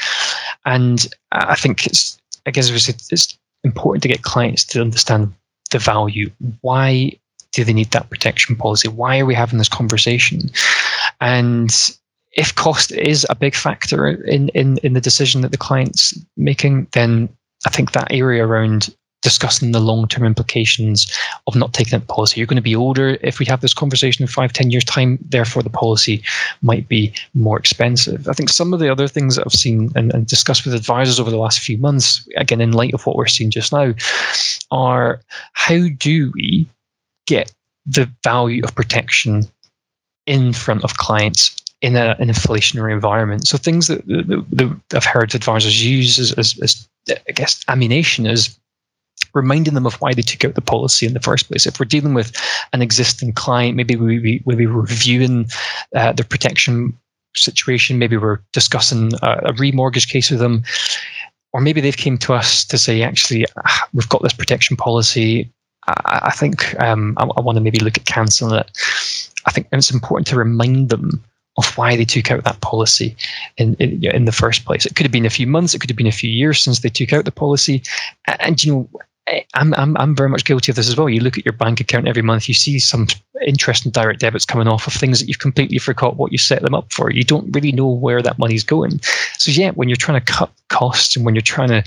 And 0.65 1.07
i 1.33 1.55
think 1.55 1.87
it's 1.87 2.19
i 2.47 2.51
guess 2.51 2.71
it's 3.11 3.39
important 3.65 4.03
to 4.03 4.09
get 4.09 4.23
clients 4.23 4.65
to 4.65 4.81
understand 4.81 5.33
the 5.71 5.79
value. 5.79 6.31
Why 6.61 7.13
do 7.53 7.65
they 7.65 7.73
need 7.73 7.91
that 7.91 8.11
protection 8.11 8.57
policy? 8.57 8.89
Why 8.89 9.19
are 9.19 9.27
we 9.27 9.35
having 9.35 9.59
this 9.59 9.69
conversation? 9.69 10.51
And 11.21 11.71
if 12.33 12.55
cost 12.55 12.93
is 12.93 13.27
a 13.29 13.35
big 13.35 13.55
factor 13.55 14.09
in, 14.09 14.49
in, 14.51 14.79
in 14.79 14.95
the 14.95 15.01
decision 15.01 15.43
that 15.43 15.51
the 15.51 15.59
client's 15.59 16.19
making, 16.37 16.89
then 16.93 17.29
I 17.67 17.71
think 17.71 17.93
that 17.93 18.11
area 18.11 18.47
around 18.47 18.95
discussing 19.23 19.73
the 19.73 19.81
long-term 19.81 20.25
implications 20.25 21.11
of 21.47 21.55
not 21.57 21.73
taking 21.73 21.99
that 21.99 22.09
policy. 22.09 22.39
You're 22.39 22.47
going 22.47 22.57
to 22.57 22.63
be 22.63 22.77
older 22.77 23.17
if 23.23 23.39
we 23.39 23.47
have 23.47 23.61
this 23.61 23.73
conversation 23.73 24.23
in 24.23 24.29
five, 24.29 24.53
ten 24.53 24.71
years' 24.71 24.85
time. 24.85 25.19
Therefore, 25.29 25.63
the 25.63 25.71
policy 25.71 26.23
might 26.61 26.89
be 26.89 27.13
more 27.33 27.59
expensive. 27.59 28.29
I 28.29 28.33
think 28.33 28.51
some 28.51 28.75
of 28.75 28.81
the 28.81 28.91
other 28.91 29.09
things 29.09 29.37
that 29.37 29.47
I've 29.47 29.53
seen 29.53 29.91
and, 29.95 30.13
and 30.13 30.27
discussed 30.27 30.65
with 30.65 30.75
advisors 30.75 31.19
over 31.19 31.31
the 31.31 31.37
last 31.39 31.61
few 31.61 31.79
months, 31.79 32.29
again 32.37 32.61
in 32.61 32.73
light 32.73 32.95
of 32.95 33.07
what 33.07 33.17
we're 33.17 33.27
seeing 33.27 33.51
just 33.51 33.73
now, 33.73 33.95
are 34.71 35.21
how 35.53 35.87
do 35.99 36.33
we 36.35 36.67
get 37.27 37.53
the 37.87 38.11
value 38.23 38.63
of 38.65 38.75
protection 38.75 39.45
in 40.27 40.53
front 40.53 40.85
of 40.85 40.97
clients 40.99 41.57
in 41.81 41.97
a, 41.97 42.17
an 42.21 42.29
inflationary 42.29 42.93
environment. 42.93 43.47
So 43.47 43.59
things 43.59 43.89
that, 43.89 44.07
that, 44.07 44.47
that 44.51 44.97
I've 44.97 45.05
heard 45.05 45.35
advisors 45.35 45.85
use 45.85 46.19
as, 46.19 46.33
as, 46.33 46.59
as, 46.63 46.89
I 47.29 47.33
guess 47.33 47.65
ammunition 47.69 48.27
is 48.27 48.57
reminding 49.35 49.75
them 49.75 49.87
of 49.87 49.95
why 49.95 50.13
they 50.13 50.23
took 50.23 50.45
out 50.45 50.55
the 50.55 50.61
policy 50.61 51.07
in 51.07 51.15
the 51.15 51.21
first 51.21 51.49
place. 51.49 51.67
If 51.67 51.81
we're 51.81 51.87
dealing 51.87 52.15
with 52.15 52.33
an 52.73 52.83
existing 52.83 53.33
client, 53.33 53.77
maybe 53.77 53.97
we 53.97 54.19
we 54.19 54.43
we'll 54.45 54.57
be 54.57 54.67
reviewing 54.67 55.47
uh, 55.95 56.13
the 56.13 56.25
protection 56.25 56.97
situation. 57.35 57.99
Maybe 57.99 58.17
we're 58.17 58.41
discussing 58.53 59.13
a, 59.23 59.31
a 59.45 59.53
remortgage 59.55 60.09
case 60.09 60.31
with 60.31 60.41
them, 60.41 60.65
or 61.53 61.61
maybe 61.61 61.81
they've 61.81 61.97
came 61.97 62.19
to 62.19 62.35
us 62.35 62.65
to 62.67 62.79
say, 62.79 63.03
actually, 63.03 63.47
ah, 63.65 63.89
we've 63.93 64.09
got 64.09 64.23
this 64.23 64.33
protection 64.35 64.77
policy. 64.77 65.51
I, 65.87 66.21
I 66.25 66.31
think 66.31 66.79
um, 66.81 67.15
I, 67.19 67.25
I 67.25 67.41
want 67.41 67.57
to 67.57 67.63
maybe 67.63 67.79
look 67.79 67.97
at 67.97 68.05
cancelling 68.05 68.59
it. 68.59 68.71
I 69.47 69.51
think 69.51 69.67
it's 69.73 69.91
important 69.91 70.27
to 70.29 70.37
remind 70.37 70.91
them 70.91 71.23
of 71.59 71.77
why 71.77 71.97
they 71.97 72.05
took 72.05 72.31
out 72.31 72.45
that 72.45 72.61
policy 72.61 73.15
in, 73.57 73.75
in, 73.75 74.03
in 74.05 74.25
the 74.25 74.33
first 74.33 74.65
place. 74.65 74.87
It 74.87 74.95
could 74.95 75.05
have 75.05 75.13
been 75.13 75.27
a 75.27 75.31
few 75.31 75.47
months, 75.47 75.75
it 75.75 75.81
could 75.81 75.91
have 75.91 75.97
been 75.97 76.07
a 76.07 76.13
few 76.13 76.31
years 76.31 76.61
since 76.61 76.81
they 76.81 76.89
took 76.89 77.13
out 77.13 77.25
the 77.25 77.33
policy. 77.33 77.83
And, 78.27 78.63
you 78.63 78.73
know, 78.73 78.89
I'm, 79.55 79.73
I'm, 79.75 79.97
I'm 79.99 80.17
very 80.17 80.29
much 80.29 80.45
guilty 80.45 80.73
of 80.73 80.77
this 80.77 80.89
as 80.89 80.97
well. 80.97 81.09
You 81.09 81.21
look 81.21 81.39
at 81.39 81.45
your 81.45 81.53
bank 81.53 81.81
account 81.81 82.09
every 82.09 82.23
month, 82.23 82.49
you 82.49 82.55
see 82.55 82.79
some 82.79 83.07
interesting 83.47 83.93
direct 83.93 84.21
debits 84.21 84.45
coming 84.45 84.67
off 84.67 84.87
of 84.87 84.93
things 84.93 85.21
that 85.21 85.29
you've 85.29 85.39
completely 85.39 85.79
forgot 85.79 86.17
what 86.17 86.33
you 86.33 86.39
set 86.39 86.63
them 86.63 86.75
up 86.75 86.93
for. 86.93 87.11
You 87.11 87.23
don't 87.23 87.51
really 87.53 87.73
know 87.73 87.89
where 87.89 88.23
that 88.23 88.39
money's 88.39 88.65
going. 88.65 89.01
So, 89.39 89.51
yeah, 89.51 89.71
when 89.71 89.89
you're 89.89 89.97
trying 89.97 90.21
to 90.21 90.33
cut 90.33 90.51
costs 90.69 91.17
and 91.17 91.25
when 91.25 91.35
you're 91.35 91.43
trying 91.43 91.69
to, 91.69 91.85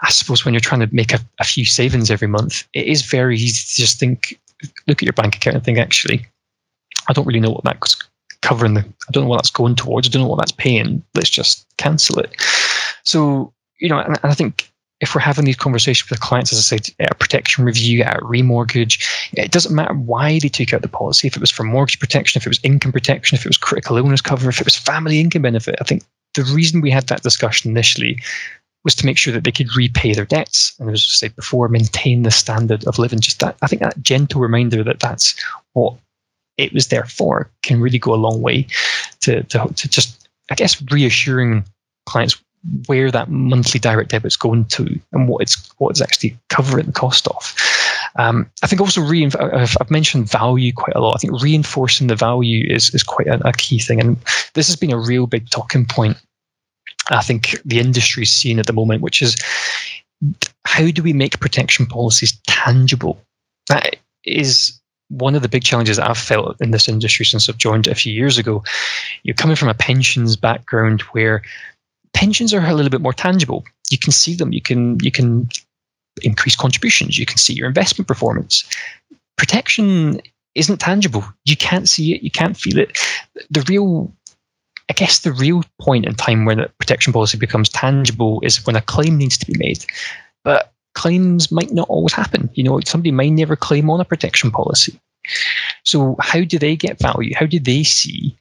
I 0.00 0.10
suppose, 0.10 0.44
when 0.44 0.54
you're 0.54 0.60
trying 0.60 0.80
to 0.80 0.94
make 0.94 1.12
a, 1.12 1.18
a 1.38 1.44
few 1.44 1.64
savings 1.64 2.10
every 2.10 2.28
month, 2.28 2.66
it 2.72 2.86
is 2.86 3.02
very 3.02 3.36
easy 3.36 3.66
to 3.66 3.82
just 3.82 3.98
think, 3.98 4.38
look 4.86 4.98
at 4.98 5.02
your 5.02 5.12
bank 5.12 5.36
account 5.36 5.56
and 5.56 5.64
think, 5.64 5.78
actually, 5.78 6.26
I 7.08 7.12
don't 7.12 7.26
really 7.26 7.40
know 7.40 7.50
what 7.50 7.64
that's 7.64 7.94
covering. 8.44 8.74
The, 8.74 8.80
I 8.80 9.10
don't 9.10 9.24
know 9.24 9.30
what 9.30 9.38
that's 9.38 9.50
going 9.50 9.74
towards. 9.74 10.06
I 10.06 10.10
don't 10.10 10.22
know 10.22 10.28
what 10.28 10.38
that's 10.38 10.52
paying. 10.52 11.02
Let's 11.14 11.30
just 11.30 11.66
cancel 11.78 12.18
it. 12.20 12.34
So, 13.02 13.52
you 13.80 13.88
know, 13.88 13.98
and, 13.98 14.18
I 14.22 14.34
think 14.34 14.70
if 15.00 15.14
we're 15.14 15.20
having 15.20 15.44
these 15.44 15.56
conversations 15.56 16.08
with 16.08 16.20
clients, 16.20 16.52
as 16.52 16.58
I 16.58 16.62
said, 16.62 16.88
at 17.00 17.10
a 17.10 17.14
protection 17.14 17.64
review, 17.64 18.02
at 18.02 18.18
a 18.18 18.24
remortgage, 18.24 19.02
it 19.32 19.50
doesn't 19.50 19.74
matter 19.74 19.94
why 19.94 20.38
they 20.38 20.48
took 20.48 20.72
out 20.72 20.82
the 20.82 20.88
policy. 20.88 21.26
If 21.26 21.36
it 21.36 21.40
was 21.40 21.50
for 21.50 21.64
mortgage 21.64 21.98
protection, 21.98 22.38
if 22.38 22.46
it 22.46 22.50
was 22.50 22.60
income 22.62 22.92
protection, 22.92 23.36
if 23.36 23.44
it 23.44 23.48
was 23.48 23.56
critical 23.56 23.96
illness 23.96 24.20
cover, 24.20 24.48
if 24.48 24.60
it 24.60 24.66
was 24.66 24.76
family 24.76 25.20
income 25.20 25.42
benefit, 25.42 25.76
I 25.80 25.84
think 25.84 26.04
the 26.34 26.44
reason 26.44 26.80
we 26.80 26.90
had 26.90 27.08
that 27.08 27.22
discussion 27.22 27.70
initially 27.70 28.18
was 28.84 28.94
to 28.94 29.06
make 29.06 29.16
sure 29.16 29.32
that 29.32 29.44
they 29.44 29.52
could 29.52 29.74
repay 29.74 30.12
their 30.12 30.26
debts 30.26 30.74
and 30.78 30.90
as 30.90 31.00
I 31.00 31.12
said 31.12 31.36
before, 31.36 31.68
maintain 31.68 32.22
the 32.22 32.30
standard 32.30 32.86
of 32.86 32.98
living. 32.98 33.20
Just 33.20 33.40
that, 33.40 33.56
I 33.62 33.66
think 33.66 33.80
that 33.80 34.02
gentle 34.02 34.40
reminder 34.40 34.84
that 34.84 35.00
that's 35.00 35.34
what 35.72 35.96
it 36.56 36.72
was 36.72 36.88
there 36.88 37.04
for 37.04 37.50
can 37.62 37.80
really 37.80 37.98
go 37.98 38.14
a 38.14 38.16
long 38.16 38.40
way 38.42 38.66
to, 39.20 39.42
to, 39.44 39.66
to 39.74 39.88
just, 39.88 40.28
I 40.50 40.54
guess, 40.54 40.80
reassuring 40.90 41.64
clients 42.06 42.40
where 42.86 43.10
that 43.10 43.30
monthly 43.30 43.78
direct 43.78 44.10
debit's 44.10 44.36
going 44.36 44.64
to 44.64 44.98
and 45.12 45.28
what 45.28 45.42
it's 45.42 45.70
what 45.78 45.90
it's 45.90 46.00
actually 46.00 46.36
covering 46.48 46.86
the 46.86 46.92
cost 46.92 47.28
of. 47.28 47.54
Um, 48.16 48.50
I 48.62 48.66
think 48.66 48.80
also 48.80 49.02
re- 49.02 49.28
I've 49.38 49.90
mentioned 49.90 50.30
value 50.30 50.72
quite 50.72 50.96
a 50.96 51.00
lot. 51.00 51.14
I 51.14 51.18
think 51.18 51.40
reinforcing 51.42 52.06
the 52.06 52.16
value 52.16 52.66
is 52.72 52.90
is 52.94 53.02
quite 53.02 53.26
a, 53.26 53.46
a 53.46 53.52
key 53.52 53.78
thing, 53.78 54.00
and 54.00 54.16
this 54.54 54.66
has 54.68 54.76
been 54.76 54.92
a 54.92 54.98
real 54.98 55.26
big 55.26 55.50
talking 55.50 55.84
point. 55.84 56.16
I 57.10 57.22
think 57.22 57.60
the 57.64 57.80
industry's 57.80 58.32
seen 58.32 58.58
at 58.58 58.66
the 58.66 58.72
moment, 58.72 59.02
which 59.02 59.20
is 59.20 59.36
how 60.64 60.90
do 60.90 61.02
we 61.02 61.12
make 61.12 61.40
protection 61.40 61.86
policies 61.86 62.38
tangible? 62.46 63.20
That 63.66 63.96
is 64.24 64.80
one 65.18 65.34
of 65.34 65.42
the 65.42 65.48
big 65.48 65.64
challenges 65.64 65.98
I've 65.98 66.18
felt 66.18 66.60
in 66.60 66.70
this 66.70 66.88
industry 66.88 67.24
since 67.24 67.48
I've 67.48 67.58
joined 67.58 67.86
a 67.86 67.94
few 67.94 68.12
years 68.12 68.38
ago. 68.38 68.62
You're 69.22 69.34
coming 69.34 69.56
from 69.56 69.68
a 69.68 69.74
pensions 69.74 70.36
background 70.36 71.02
where 71.12 71.42
pensions 72.12 72.52
are 72.54 72.64
a 72.64 72.74
little 72.74 72.90
bit 72.90 73.00
more 73.00 73.12
tangible. 73.12 73.64
You 73.90 73.98
can 73.98 74.12
see 74.12 74.34
them. 74.34 74.52
You 74.52 74.62
can 74.62 74.98
you 75.00 75.10
can 75.10 75.48
increase 76.22 76.56
contributions. 76.56 77.18
You 77.18 77.26
can 77.26 77.38
see 77.38 77.54
your 77.54 77.68
investment 77.68 78.08
performance. 78.08 78.64
Protection 79.36 80.20
isn't 80.54 80.78
tangible. 80.78 81.24
You 81.44 81.56
can't 81.56 81.88
see 81.88 82.14
it. 82.14 82.22
You 82.22 82.30
can't 82.30 82.56
feel 82.56 82.78
it. 82.78 82.98
The 83.50 83.64
real 83.68 84.12
I 84.90 84.92
guess 84.92 85.20
the 85.20 85.32
real 85.32 85.62
point 85.80 86.04
in 86.04 86.14
time 86.14 86.44
when 86.44 86.58
the 86.58 86.70
protection 86.78 87.12
policy 87.12 87.38
becomes 87.38 87.68
tangible 87.68 88.40
is 88.42 88.64
when 88.66 88.76
a 88.76 88.82
claim 88.82 89.16
needs 89.16 89.38
to 89.38 89.46
be 89.46 89.58
made. 89.58 89.84
But 90.44 90.73
claims 90.94 91.52
might 91.52 91.72
not 91.72 91.88
always 91.88 92.12
happen. 92.12 92.50
You 92.54 92.64
know, 92.64 92.80
somebody 92.80 93.10
might 93.10 93.32
never 93.32 93.56
claim 93.56 93.90
on 93.90 94.00
a 94.00 94.04
protection 94.04 94.50
policy. 94.50 94.98
So 95.84 96.16
how 96.20 96.44
do 96.44 96.58
they 96.58 96.76
get 96.76 97.00
value? 97.00 97.34
How 97.34 97.46
do 97.46 97.58
they 97.58 97.82
see 97.82 98.36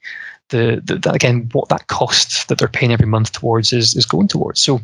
the, 0.50 0.82
the, 0.84 1.12
again 1.12 1.50
what 1.54 1.70
that 1.70 1.88
cost 1.88 2.48
that 2.48 2.58
they're 2.58 2.68
paying 2.68 2.92
every 2.92 3.08
month 3.08 3.32
towards 3.32 3.74
is 3.74 3.96
is 3.96 4.06
going 4.06 4.28
towards? 4.28 4.62
So 4.62 4.82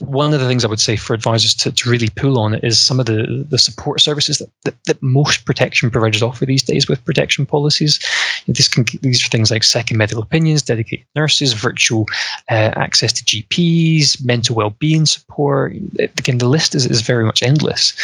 one 0.00 0.32
of 0.32 0.40
the 0.40 0.46
things 0.46 0.64
I 0.64 0.68
would 0.68 0.80
say 0.80 0.96
for 0.96 1.14
advisors 1.14 1.54
to, 1.56 1.72
to 1.72 1.90
really 1.90 2.08
pull 2.08 2.38
on 2.38 2.54
is 2.56 2.78
some 2.78 3.00
of 3.00 3.06
the, 3.06 3.46
the 3.48 3.58
support 3.58 4.00
services 4.00 4.38
that, 4.38 4.50
that, 4.64 4.84
that 4.84 5.02
most 5.02 5.44
protection 5.44 5.90
providers 5.90 6.22
offer 6.22 6.46
these 6.46 6.62
days 6.62 6.88
with 6.88 7.04
protection 7.04 7.46
policies. 7.46 7.98
This 8.46 8.68
can, 8.68 8.84
these 9.02 9.24
are 9.24 9.28
things 9.28 9.50
like 9.50 9.64
second 9.64 9.96
medical 9.96 10.22
opinions, 10.22 10.62
dedicated 10.62 11.06
nurses, 11.14 11.52
virtual 11.52 12.06
uh, 12.50 12.72
access 12.76 13.12
to 13.14 13.24
GPs, 13.24 14.24
mental 14.24 14.56
well-being 14.56 15.06
support. 15.06 15.72
Again, 15.98 16.38
the 16.38 16.48
list 16.48 16.74
is, 16.74 16.86
is 16.86 17.00
very 17.00 17.24
much 17.24 17.42
endless. 17.42 17.94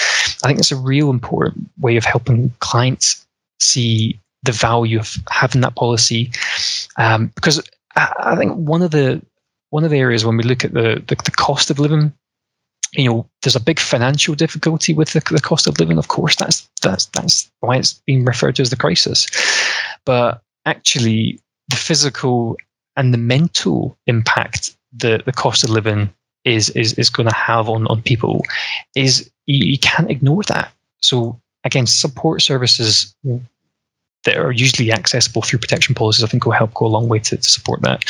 I 0.43 0.49
think 0.49 0.59
it's 0.59 0.73
a 0.73 0.77
real 0.77 1.11
important 1.11 1.71
way 1.79 1.97
of 1.97 2.05
helping 2.05 2.51
clients 2.61 3.25
see 3.61 4.21
the 4.43 4.53
value 4.53 4.99
of 4.99 5.17
having 5.31 5.63
that 5.63 5.75
policy 5.75 6.31
um, 6.97 7.29
because 7.35 7.67
I, 7.97 8.13
I 8.19 8.37
think 8.37 8.55
one 8.55 8.83
of 8.83 8.91
the 8.91 9.23
one 9.75 9.83
of 9.83 9.91
the 9.91 9.99
areas 9.99 10.25
when 10.25 10.37
we 10.37 10.45
look 10.45 10.65
at 10.65 10.73
the, 10.73 11.03
the, 11.09 11.17
the 11.25 11.33
cost 11.37 11.69
of 11.69 11.81
living 11.81 12.13
you 12.97 13.11
know, 13.11 13.29
there's 13.43 13.57
a 13.57 13.61
big 13.61 13.81
financial 13.81 14.37
difficulty 14.37 14.95
with 14.95 15.13
the, 15.15 15.21
the 15.33 15.41
cost 15.41 15.67
of 15.67 15.81
living. 15.81 15.99
Of 15.99 16.07
course, 16.07 16.37
that's 16.37 16.69
that's 16.81 17.07
that's 17.07 17.51
why 17.59 17.77
it's 17.77 17.95
being 18.07 18.25
referred 18.25 18.55
to 18.57 18.63
as 18.63 18.71
the 18.71 18.77
crisis. 18.77 19.27
But 20.05 20.41
actually, 20.65 21.41
the 21.71 21.77
physical 21.77 22.57
and 22.97 23.13
the 23.13 23.19
mental 23.19 23.99
impact 24.07 24.77
that 24.99 25.25
the 25.25 25.33
cost 25.33 25.65
of 25.65 25.71
living 25.71 26.13
is 26.45 26.71
is 26.71 26.93
is 26.95 27.11
going 27.11 27.29
to 27.29 27.35
have 27.35 27.69
on 27.69 27.89
on 27.89 28.01
people 28.03 28.45
is 28.95 29.29
you, 29.47 29.67
you 29.73 29.79
can't 29.79 30.09
ignore 30.09 30.45
that. 30.45 30.73
So 31.01 31.41
again, 31.65 31.87
support 31.87 32.43
services 32.43 33.13
that 34.23 34.37
are 34.37 34.53
usually 34.53 34.93
accessible 34.93 35.43
through 35.43 35.59
protection 35.59 35.97
policies, 35.97 36.23
I 36.23 36.29
think, 36.29 36.45
will 36.45 36.53
help 36.53 36.75
go 36.75 36.87
a 36.87 36.95
long 36.95 37.09
way 37.09 37.19
to, 37.19 37.37
to 37.37 37.51
support 37.51 37.83
that. 37.83 38.05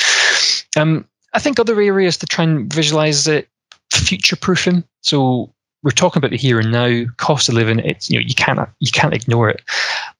Um, 0.76 1.08
I 1.34 1.40
think 1.40 1.58
other 1.58 1.80
areas 1.80 2.16
to 2.18 2.26
try 2.26 2.44
and 2.44 2.72
visualize 2.72 3.26
it, 3.26 3.48
future 3.92 4.36
proofing. 4.36 4.84
So 5.02 5.52
we're 5.82 5.90
talking 5.90 6.18
about 6.18 6.30
the 6.30 6.36
here 6.36 6.60
and 6.60 6.72
now, 6.72 7.04
cost 7.18 7.48
of 7.48 7.54
living. 7.54 7.80
It's 7.80 8.08
you 8.08 8.18
know 8.18 8.24
you 8.26 8.34
can't 8.34 8.68
you 8.80 8.90
can't 8.90 9.14
ignore 9.14 9.50
it. 9.50 9.62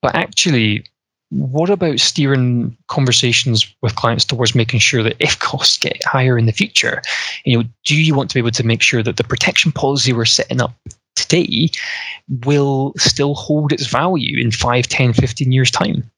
But 0.03 0.15
actually, 0.15 0.85
what 1.31 1.71
about 1.71 2.01
steering 2.01 2.77
conversations 2.89 3.75
with 3.81 3.97
clients 3.97 4.25
towards 4.25 4.55
making 4.55 4.81
sure 4.81 5.03
that 5.03 5.17
if 5.19 5.39
costs 5.41 5.79
get 5.79 6.05
higher 6.05 6.37
in 6.37 6.47
the 6.47 6.53
future, 6.53 7.01
you 7.45 7.59
know, 7.59 7.65
do 7.85 7.97
you 7.97 8.15
want 8.15 8.29
to 8.31 8.35
be 8.35 8.41
able 8.41 8.51
to 8.51 8.67
make 8.67 8.83
sure 8.83 9.03
that 9.03 9.17
the 9.17 9.25
protection 9.25 9.73
policy 9.73 10.13
we're 10.13 10.25
setting 10.25 10.61
up 10.61 10.75
today 11.17 11.71
will 12.45 12.93
still 12.99 13.35
hold 13.35 13.73
its 13.73 13.87
value 13.87 14.41
in 14.41 14.51
5, 14.51 14.87
10, 14.87 15.13
15 15.13 15.53
years' 15.53 15.71
time? 15.71 16.11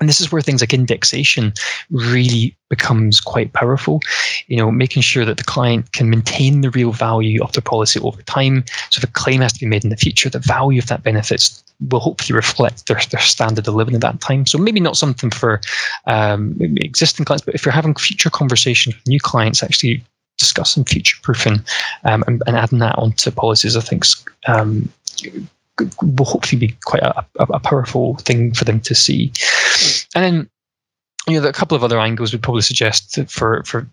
And 0.00 0.08
this 0.08 0.20
is 0.20 0.32
where 0.32 0.42
things 0.42 0.60
like 0.60 0.74
indexation 0.74 1.52
really 1.90 2.56
becomes 2.68 3.20
quite 3.20 3.52
powerful. 3.52 4.00
You 4.46 4.56
know, 4.56 4.70
making 4.70 5.02
sure 5.02 5.24
that 5.24 5.36
the 5.36 5.44
client 5.44 5.92
can 5.92 6.10
maintain 6.10 6.60
the 6.60 6.70
real 6.70 6.92
value 6.92 7.42
of 7.42 7.52
the 7.52 7.62
policy 7.62 8.00
over 8.00 8.22
time. 8.22 8.64
So 8.90 8.98
if 8.98 9.04
a 9.04 9.12
claim 9.12 9.40
has 9.40 9.52
to 9.54 9.60
be 9.60 9.66
made 9.66 9.84
in 9.84 9.90
the 9.90 9.96
future, 9.96 10.30
the 10.30 10.38
value 10.38 10.78
of 10.78 10.86
that 10.86 11.02
benefits 11.02 11.62
will 11.90 12.00
hopefully 12.00 12.36
reflect 12.36 12.86
their, 12.86 13.00
their 13.10 13.20
standard 13.20 13.68
of 13.68 13.74
living 13.74 13.94
at 13.94 14.00
that 14.00 14.20
time. 14.20 14.46
So 14.46 14.58
maybe 14.58 14.80
not 14.80 14.96
something 14.96 15.30
for 15.30 15.60
um, 16.06 16.56
existing 16.60 17.24
clients, 17.24 17.44
but 17.44 17.54
if 17.54 17.64
you're 17.64 17.72
having 17.72 17.94
future 17.94 18.30
conversations 18.30 18.96
with 18.96 19.06
new 19.06 19.20
clients, 19.20 19.62
actually 19.62 20.04
discussing 20.38 20.84
future 20.84 21.16
proofing 21.22 21.60
um, 22.04 22.24
and, 22.26 22.42
and, 22.46 22.56
adding 22.56 22.78
that 22.78 22.98
onto 22.98 23.30
policies, 23.30 23.76
I 23.76 23.80
think 23.80 24.04
um, 24.46 24.88
will 26.02 26.24
hopefully 26.24 26.58
be 26.58 26.76
quite 26.84 27.02
a, 27.02 27.24
a, 27.38 27.44
a, 27.44 27.60
powerful 27.60 28.16
thing 28.16 28.52
for 28.52 28.64
them 28.64 28.80
to 28.80 28.94
see. 28.94 29.32
And 30.14 30.24
then, 30.24 30.50
you 31.28 31.40
know, 31.40 31.48
a 31.48 31.52
couple 31.52 31.76
of 31.76 31.84
other 31.84 32.00
angles 32.00 32.32
would 32.32 32.42
probably 32.42 32.62
suggest 32.62 33.18
for 33.28 33.62
for 33.64 33.88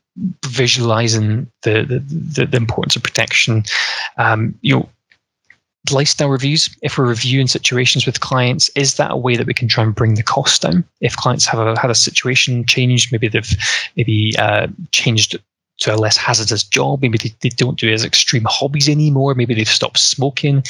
visualizing 0.45 1.51
the 1.63 1.83
the, 1.83 2.45
the 2.45 2.57
importance 2.57 2.95
of 2.95 3.03
protection. 3.03 3.63
Um, 4.17 4.57
you 4.61 4.75
know, 4.75 4.89
lifestyle 5.91 6.29
reviews. 6.29 6.69
If 6.81 6.97
we're 6.97 7.07
reviewing 7.07 7.47
situations 7.47 8.05
with 8.05 8.19
clients, 8.19 8.69
is 8.75 8.95
that 8.95 9.11
a 9.11 9.17
way 9.17 9.37
that 9.37 9.47
we 9.47 9.53
can 9.53 9.67
try 9.67 9.83
and 9.83 9.95
bring 9.95 10.15
the 10.15 10.23
cost 10.23 10.61
down? 10.61 10.83
If 11.01 11.15
clients 11.15 11.45
have 11.47 11.59
a, 11.59 11.79
had 11.79 11.91
a 11.91 11.95
situation 11.95 12.65
change, 12.65 13.11
maybe 13.11 13.27
they've 13.27 13.55
maybe 13.95 14.33
uh, 14.37 14.67
changed 14.91 15.37
to 15.79 15.93
a 15.93 15.97
less 15.97 16.17
hazardous 16.17 16.63
job. 16.63 17.01
Maybe 17.01 17.17
they, 17.17 17.33
they 17.41 17.49
don't 17.49 17.79
do 17.79 17.91
as 17.91 18.03
extreme 18.03 18.45
hobbies 18.47 18.89
anymore. 18.89 19.33
Maybe 19.33 19.53
they've 19.53 19.67
stopped 19.67 19.97
smoking. 19.97 20.63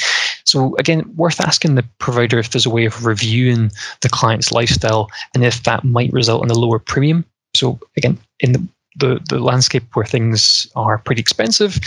So 0.44 0.76
again, 0.76 1.10
worth 1.16 1.40
asking 1.40 1.74
the 1.74 1.84
provider 1.98 2.38
if 2.38 2.50
there's 2.50 2.66
a 2.66 2.70
way 2.70 2.84
of 2.84 3.04
reviewing 3.04 3.70
the 4.00 4.08
client's 4.08 4.52
lifestyle 4.52 5.08
and 5.34 5.44
if 5.44 5.64
that 5.64 5.84
might 5.84 6.12
result 6.12 6.44
in 6.44 6.50
a 6.50 6.54
lower 6.54 6.78
premium. 6.78 7.24
So 7.54 7.78
again, 7.96 8.18
in 8.40 8.52
the 8.52 8.66
the, 8.96 9.20
the 9.28 9.38
landscape 9.38 9.84
where 9.94 10.04
things 10.04 10.66
are 10.74 10.98
pretty 10.98 11.20
expensive, 11.20 11.78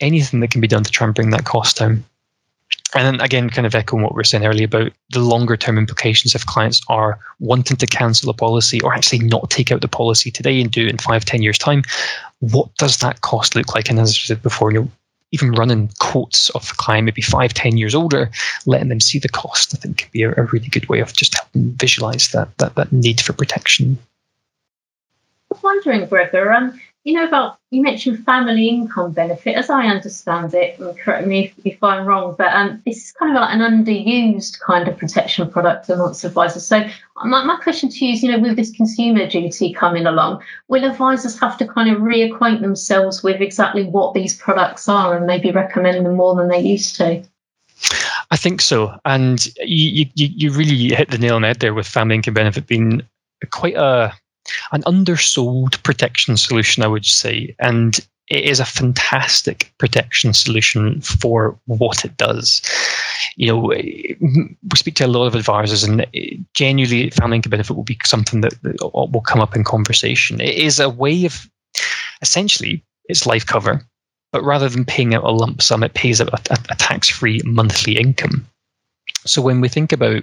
anything 0.00 0.40
that 0.40 0.50
can 0.50 0.60
be 0.60 0.66
done 0.66 0.82
to 0.82 0.90
try 0.90 1.06
and 1.06 1.14
bring 1.14 1.30
that 1.30 1.44
cost 1.44 1.78
down 1.78 2.04
and 2.94 3.04
then 3.06 3.20
again, 3.20 3.50
kind 3.50 3.66
of 3.66 3.74
echoing 3.74 4.02
what 4.02 4.12
we 4.12 4.16
were 4.16 4.24
saying 4.24 4.46
earlier 4.46 4.64
about 4.64 4.92
the 5.10 5.20
longer 5.20 5.56
term 5.56 5.76
implications 5.76 6.34
if 6.34 6.46
clients 6.46 6.80
are 6.88 7.18
wanting 7.38 7.76
to 7.76 7.86
cancel 7.86 8.30
a 8.30 8.34
policy 8.34 8.80
or 8.80 8.94
actually 8.94 9.18
not 9.18 9.50
take 9.50 9.70
out 9.70 9.82
the 9.82 9.88
policy 9.88 10.30
today 10.30 10.60
and 10.60 10.70
do 10.70 10.86
it 10.86 10.90
in 10.90 10.98
five, 10.98 11.24
ten 11.24 11.42
years' 11.42 11.58
time, 11.58 11.82
what 12.40 12.74
does 12.76 12.98
that 12.98 13.20
cost 13.20 13.54
look 13.54 13.74
like? 13.74 13.90
And 13.90 13.98
as 13.98 14.10
I 14.10 14.12
said 14.12 14.42
before, 14.42 14.72
you 14.72 14.80
know, 14.80 14.90
even 15.32 15.52
running 15.52 15.90
quotes 15.98 16.48
of 16.50 16.66
the 16.66 16.74
client 16.74 17.04
maybe 17.04 17.20
five, 17.20 17.52
ten 17.52 17.76
years 17.76 17.94
older, 17.94 18.30
letting 18.64 18.88
them 18.88 19.00
see 19.00 19.18
the 19.18 19.28
cost, 19.28 19.74
I 19.74 19.78
think 19.78 19.98
can 19.98 20.08
be 20.10 20.22
a, 20.22 20.30
a 20.32 20.44
really 20.44 20.68
good 20.68 20.88
way 20.88 21.00
of 21.00 21.12
just 21.12 21.34
helping 21.34 21.72
visualize 21.72 22.28
that 22.28 22.56
that 22.58 22.74
that 22.76 22.92
need 22.92 23.20
for 23.20 23.34
protection. 23.34 23.98
I 25.50 25.54
was 25.54 25.62
wondering, 25.62 26.06
Gregor, 26.06 26.52
um, 26.52 26.80
you 27.08 27.14
know 27.14 27.26
about 27.26 27.58
you 27.70 27.80
mentioned 27.80 28.22
family 28.26 28.68
income 28.68 29.12
benefit 29.12 29.56
as 29.56 29.70
i 29.70 29.86
understand 29.86 30.52
it 30.52 30.78
and 30.78 30.98
correct 30.98 31.26
me 31.26 31.46
if, 31.46 31.54
if 31.64 31.82
i'm 31.82 32.04
wrong 32.04 32.34
but 32.36 32.52
um, 32.52 32.82
this 32.84 33.06
is 33.06 33.12
kind 33.12 33.34
of 33.34 33.40
like 33.40 33.54
an 33.54 33.60
underused 33.60 34.60
kind 34.60 34.86
of 34.86 34.98
protection 34.98 35.50
product 35.50 35.88
amongst 35.88 36.22
advisors 36.22 36.66
so 36.66 36.86
my, 37.24 37.42
my 37.44 37.56
question 37.62 37.88
to 37.88 38.04
you 38.04 38.12
is 38.12 38.22
you 38.22 38.30
know 38.30 38.38
with 38.38 38.56
this 38.56 38.70
consumer 38.72 39.26
duty 39.26 39.72
coming 39.72 40.04
along 40.04 40.42
will 40.68 40.84
advisors 40.84 41.40
have 41.40 41.56
to 41.56 41.66
kind 41.66 41.90
of 41.90 42.02
reacquaint 42.02 42.60
themselves 42.60 43.22
with 43.22 43.40
exactly 43.40 43.84
what 43.84 44.12
these 44.12 44.36
products 44.36 44.86
are 44.86 45.16
and 45.16 45.26
maybe 45.26 45.50
recommend 45.50 46.04
them 46.04 46.14
more 46.14 46.34
than 46.36 46.48
they 46.48 46.60
used 46.60 46.94
to? 46.96 47.22
I 48.30 48.36
think 48.36 48.60
so, 48.60 48.98
and 49.04 49.46
you, 49.64 50.06
you 50.14 50.26
you 50.26 50.52
really 50.52 50.94
hit 50.94 51.10
the 51.10 51.16
nail 51.16 51.36
on 51.36 51.42
the 51.42 51.48
head 51.48 51.60
there 51.60 51.72
with 51.72 51.86
family 51.86 52.16
income 52.16 52.34
benefit 52.34 52.66
being 52.66 53.02
quite 53.50 53.76
a 53.76 54.12
an 54.72 54.82
undersold 54.84 55.82
protection 55.82 56.36
solution, 56.36 56.82
I 56.82 56.88
would 56.88 57.04
say. 57.04 57.54
And 57.58 57.98
it 58.28 58.44
is 58.44 58.60
a 58.60 58.64
fantastic 58.64 59.72
protection 59.78 60.34
solution 60.34 61.00
for 61.00 61.58
what 61.66 62.04
it 62.04 62.16
does. 62.18 62.60
You 63.36 63.46
know, 63.46 63.58
we 63.58 64.16
speak 64.74 64.96
to 64.96 65.06
a 65.06 65.08
lot 65.08 65.26
of 65.26 65.34
advisors, 65.34 65.82
and 65.84 66.06
genuinely, 66.54 67.10
family 67.10 67.36
income 67.36 67.50
benefit 67.50 67.74
will 67.74 67.84
be 67.84 67.98
something 68.04 68.42
that 68.42 68.54
will 68.92 69.22
come 69.22 69.40
up 69.40 69.56
in 69.56 69.64
conversation. 69.64 70.40
It 70.40 70.56
is 70.56 70.78
a 70.78 70.90
way 70.90 71.24
of 71.24 71.48
essentially 72.20 72.84
it's 73.04 73.26
life 73.26 73.46
cover, 73.46 73.82
but 74.32 74.44
rather 74.44 74.68
than 74.68 74.84
paying 74.84 75.14
out 75.14 75.24
a 75.24 75.30
lump 75.30 75.62
sum, 75.62 75.82
it 75.82 75.94
pays 75.94 76.20
out 76.20 76.50
a, 76.50 76.58
a 76.68 76.74
tax-free 76.74 77.40
monthly 77.44 77.96
income. 77.96 78.46
So 79.24 79.40
when 79.40 79.62
we 79.62 79.68
think 79.68 79.92
about 79.92 80.22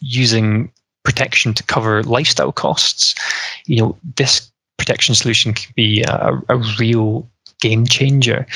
using 0.00 0.70
protection 1.04 1.54
to 1.54 1.62
cover 1.64 2.02
lifestyle 2.04 2.52
costs, 2.52 3.14
you 3.66 3.80
know, 3.80 3.96
this 4.16 4.50
protection 4.78 5.14
solution 5.14 5.54
can 5.54 5.72
be 5.76 6.02
a, 6.02 6.40
a 6.48 6.56
real 6.78 7.28
game 7.60 7.86
changer. 7.86 8.46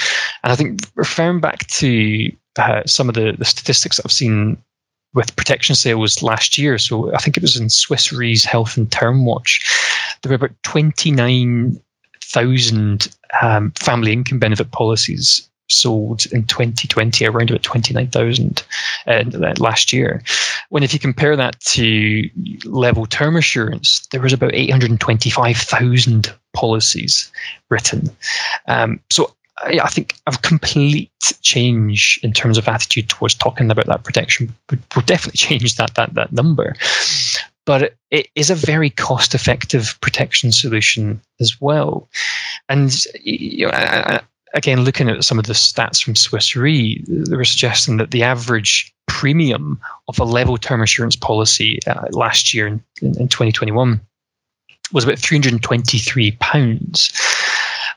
And 0.43 0.53
I 0.53 0.57
think 0.57 0.81
referring 0.95 1.41
back 1.41 1.67
to 1.69 2.31
uh, 2.59 2.83
some 2.87 3.09
of 3.09 3.15
the, 3.15 3.35
the 3.39 3.45
statistics 3.45 4.01
I've 4.01 4.11
seen 4.13 4.59
with 5.15 5.37
protection 5.37 5.77
sales 5.77 6.23
last 6.23 6.59
year, 6.59 6.77
so 6.79 7.15
I 7.15 7.19
think 7.19 7.37
it 7.37 7.43
was 7.43 7.57
in 7.57 7.71
Swiss 7.71 8.13
Re's 8.13 8.45
Health 8.45 8.77
and 8.77 8.91
Term 8.91 9.25
Watch, 9.25 9.65
there 10.23 10.31
were 10.31 10.37
about 10.37 10.51
29,000 10.65 13.09
um, 13.43 13.71
family 13.73 14.13
income 14.13 14.39
benefit 14.41 14.71
policies 14.73 15.49
sold 15.69 16.27
in 16.27 16.45
2020 16.45 17.27
around 17.27 17.51
about 17.51 17.63
29,000 17.63 18.63
uh, 19.07 19.25
last 19.59 19.93
year. 19.93 20.23
When 20.69 20.83
if 20.83 20.93
you 20.93 20.99
compare 20.99 21.37
that 21.37 21.59
to 21.61 22.29
level 22.65 23.07
term 23.07 23.37
assurance, 23.37 24.07
there 24.13 24.21
was 24.21 24.33
about 24.33 24.55
825,000 24.55 26.35
policies 26.53 27.33
written. 27.71 28.11
Um, 28.69 29.01
so 29.11 29.35
I, 29.59 29.81
I 29.83 29.89
think 29.89 30.15
a 30.27 30.33
complete 30.43 31.11
change 31.43 32.19
in 32.23 32.33
terms 32.33 32.59
of 32.59 32.69
attitude 32.69 33.09
towards 33.09 33.35
talking 33.35 33.71
about 33.71 33.87
that 33.87 34.05
protection 34.05 34.55
would, 34.71 34.83
would 34.97 35.07
definitely 35.07 35.39
change 35.59 35.77
that 35.77 35.95
that 35.95 36.15
that 36.15 36.33
number. 36.33 36.75
but 37.67 37.95
it 38.11 38.29
is 38.35 38.51
a 38.51 38.55
very 38.55 38.91
cost 38.91 39.35
effective 39.35 39.99
protection 40.01 40.53
solution 40.53 41.21
as 41.41 41.61
well. 41.61 42.09
And 42.69 43.05
you 43.23 43.67
know, 43.67 44.21
again, 44.55 44.83
looking 44.83 45.11
at 45.11 45.25
some 45.25 45.39
of 45.39 45.47
the 45.47 45.53
stats 45.53 46.03
from 46.03 46.17
Swiss 46.17 46.57
Re, 46.57 47.05
they 47.07 47.37
were 47.37 47.45
suggesting 47.45 47.99
that 47.99 48.13
the 48.13 48.23
average 48.23 48.93
premium 49.07 49.79
of 50.09 50.19
a 50.19 50.25
level 50.25 50.57
term 50.57 50.83
assurance 50.83 51.17
policy 51.17 51.79
uh, 51.87 52.07
last 52.13 52.55
year 52.55 52.67
in, 52.67 52.83
in, 53.03 53.09
in 53.21 53.29
2021 53.29 54.01
was 54.93 55.05
about 55.05 55.19
323 55.19 56.33
pounds. 56.41 57.13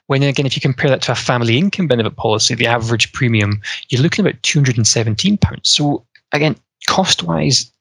When 0.08 0.24
again, 0.24 0.46
if 0.46 0.56
you 0.56 0.62
compare 0.62 0.90
that 0.90 1.02
to 1.04 1.12
a 1.12 1.16
family 1.16 1.58
income 1.58 1.88
benefit 1.88 2.16
policy, 2.16 2.56
the 2.56 2.68
average 2.68 3.12
premium 3.14 3.62
you're 3.90 4.02
looking 4.02 4.26
at 4.26 4.32
about 4.32 4.44
217 4.44 5.38
pounds. 5.38 5.70
So 5.70 6.06
again, 6.32 6.56
cost 6.88 7.24
wise, 7.24 7.72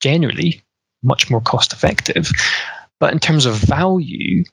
generally 0.00 0.62
much 1.02 1.30
more 1.30 1.40
cost 1.40 1.72
effective. 1.72 2.30
But 2.98 3.12
in 3.12 3.18
terms 3.18 3.46
of 3.46 3.54
value, 3.54 4.44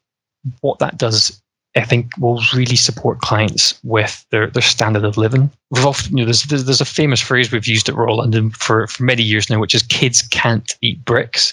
what 0.62 0.80
that 0.80 0.98
does 0.98 1.42
I 1.76 1.84
think 1.84 2.12
will 2.20 2.42
really 2.54 2.76
support 2.76 3.20
clients 3.20 3.80
with 3.84 4.26
their, 4.30 4.48
their 4.48 4.62
standard 4.62 5.04
of 5.04 5.18
living. 5.18 5.50
We've 5.72 5.86
often, 5.86 6.18
you 6.18 6.24
know, 6.24 6.26
there's, 6.26 6.44
there's 6.44 6.82
a 6.82 6.86
famous 6.86 7.20
phrase 7.20 7.52
we've 7.52 7.68
used 7.68 7.90
at 7.90 7.96
Royal 7.96 8.18
London 8.18 8.52
for, 8.52 8.86
for 8.88 9.04
many 9.04 9.24
years 9.24 9.50
now, 9.50 9.60
which 9.60 9.74
is 9.74 9.82
kids 9.84 10.22
can't 10.22 10.76
eat 10.82 11.04
bricks. 11.04 11.52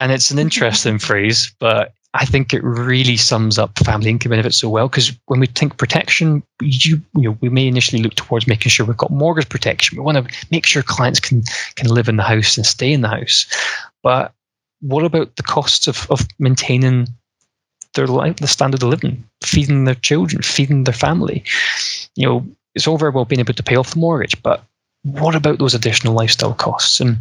And 0.00 0.12
it's 0.12 0.30
an 0.30 0.38
interesting 0.38 0.98
phrase, 0.98 1.52
but 1.58 1.94
I 2.14 2.26
think 2.26 2.52
it 2.52 2.62
really 2.62 3.16
sums 3.16 3.58
up 3.58 3.78
family 3.78 4.10
income 4.10 4.30
benefits 4.30 4.60
so 4.60 4.68
well 4.68 4.86
because 4.88 5.12
when 5.26 5.40
we 5.40 5.46
think 5.46 5.78
protection, 5.78 6.42
you, 6.60 7.00
you 7.16 7.22
know, 7.22 7.38
we 7.40 7.48
may 7.48 7.66
initially 7.66 8.02
look 8.02 8.14
towards 8.14 8.46
making 8.46 8.68
sure 8.68 8.84
we've 8.84 8.96
got 8.98 9.10
mortgage 9.10 9.48
protection. 9.48 9.96
We 9.96 10.04
want 10.04 10.18
to 10.18 10.34
make 10.50 10.66
sure 10.66 10.82
clients 10.82 11.20
can 11.20 11.42
can 11.76 11.88
live 11.88 12.10
in 12.10 12.16
the 12.16 12.22
house 12.22 12.58
and 12.58 12.66
stay 12.66 12.92
in 12.92 13.00
the 13.00 13.08
house. 13.08 13.46
But 14.02 14.34
what 14.80 15.04
about 15.04 15.36
the 15.36 15.42
costs 15.42 15.86
of, 15.86 16.06
of 16.10 16.26
maintaining 16.38 17.06
their 17.94 18.06
life, 18.06 18.36
the 18.36 18.46
standard 18.46 18.82
of 18.82 18.88
living, 18.88 19.22
feeding 19.42 19.84
their 19.84 19.94
children, 19.96 20.42
feeding 20.42 20.84
their 20.84 20.94
family. 20.94 21.44
You 22.16 22.28
know, 22.28 22.46
it's 22.74 22.86
all 22.86 22.98
very 22.98 23.10
well 23.10 23.24
being 23.24 23.40
able 23.40 23.54
to 23.54 23.62
pay 23.62 23.76
off 23.76 23.92
the 23.92 24.00
mortgage, 24.00 24.40
but 24.42 24.64
what 25.02 25.34
about 25.34 25.58
those 25.58 25.74
additional 25.74 26.14
lifestyle 26.14 26.54
costs? 26.54 27.00
And 27.00 27.18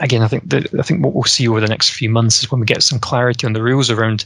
again, 0.00 0.22
I 0.22 0.28
think 0.28 0.48
that 0.50 0.68
I 0.78 0.82
think 0.82 1.02
what 1.02 1.14
we'll 1.14 1.24
see 1.24 1.48
over 1.48 1.60
the 1.60 1.68
next 1.68 1.90
few 1.90 2.10
months 2.10 2.42
is 2.42 2.50
when 2.50 2.60
we 2.60 2.66
get 2.66 2.82
some 2.82 2.98
clarity 2.98 3.46
on 3.46 3.52
the 3.52 3.62
rules 3.62 3.90
around 3.90 4.24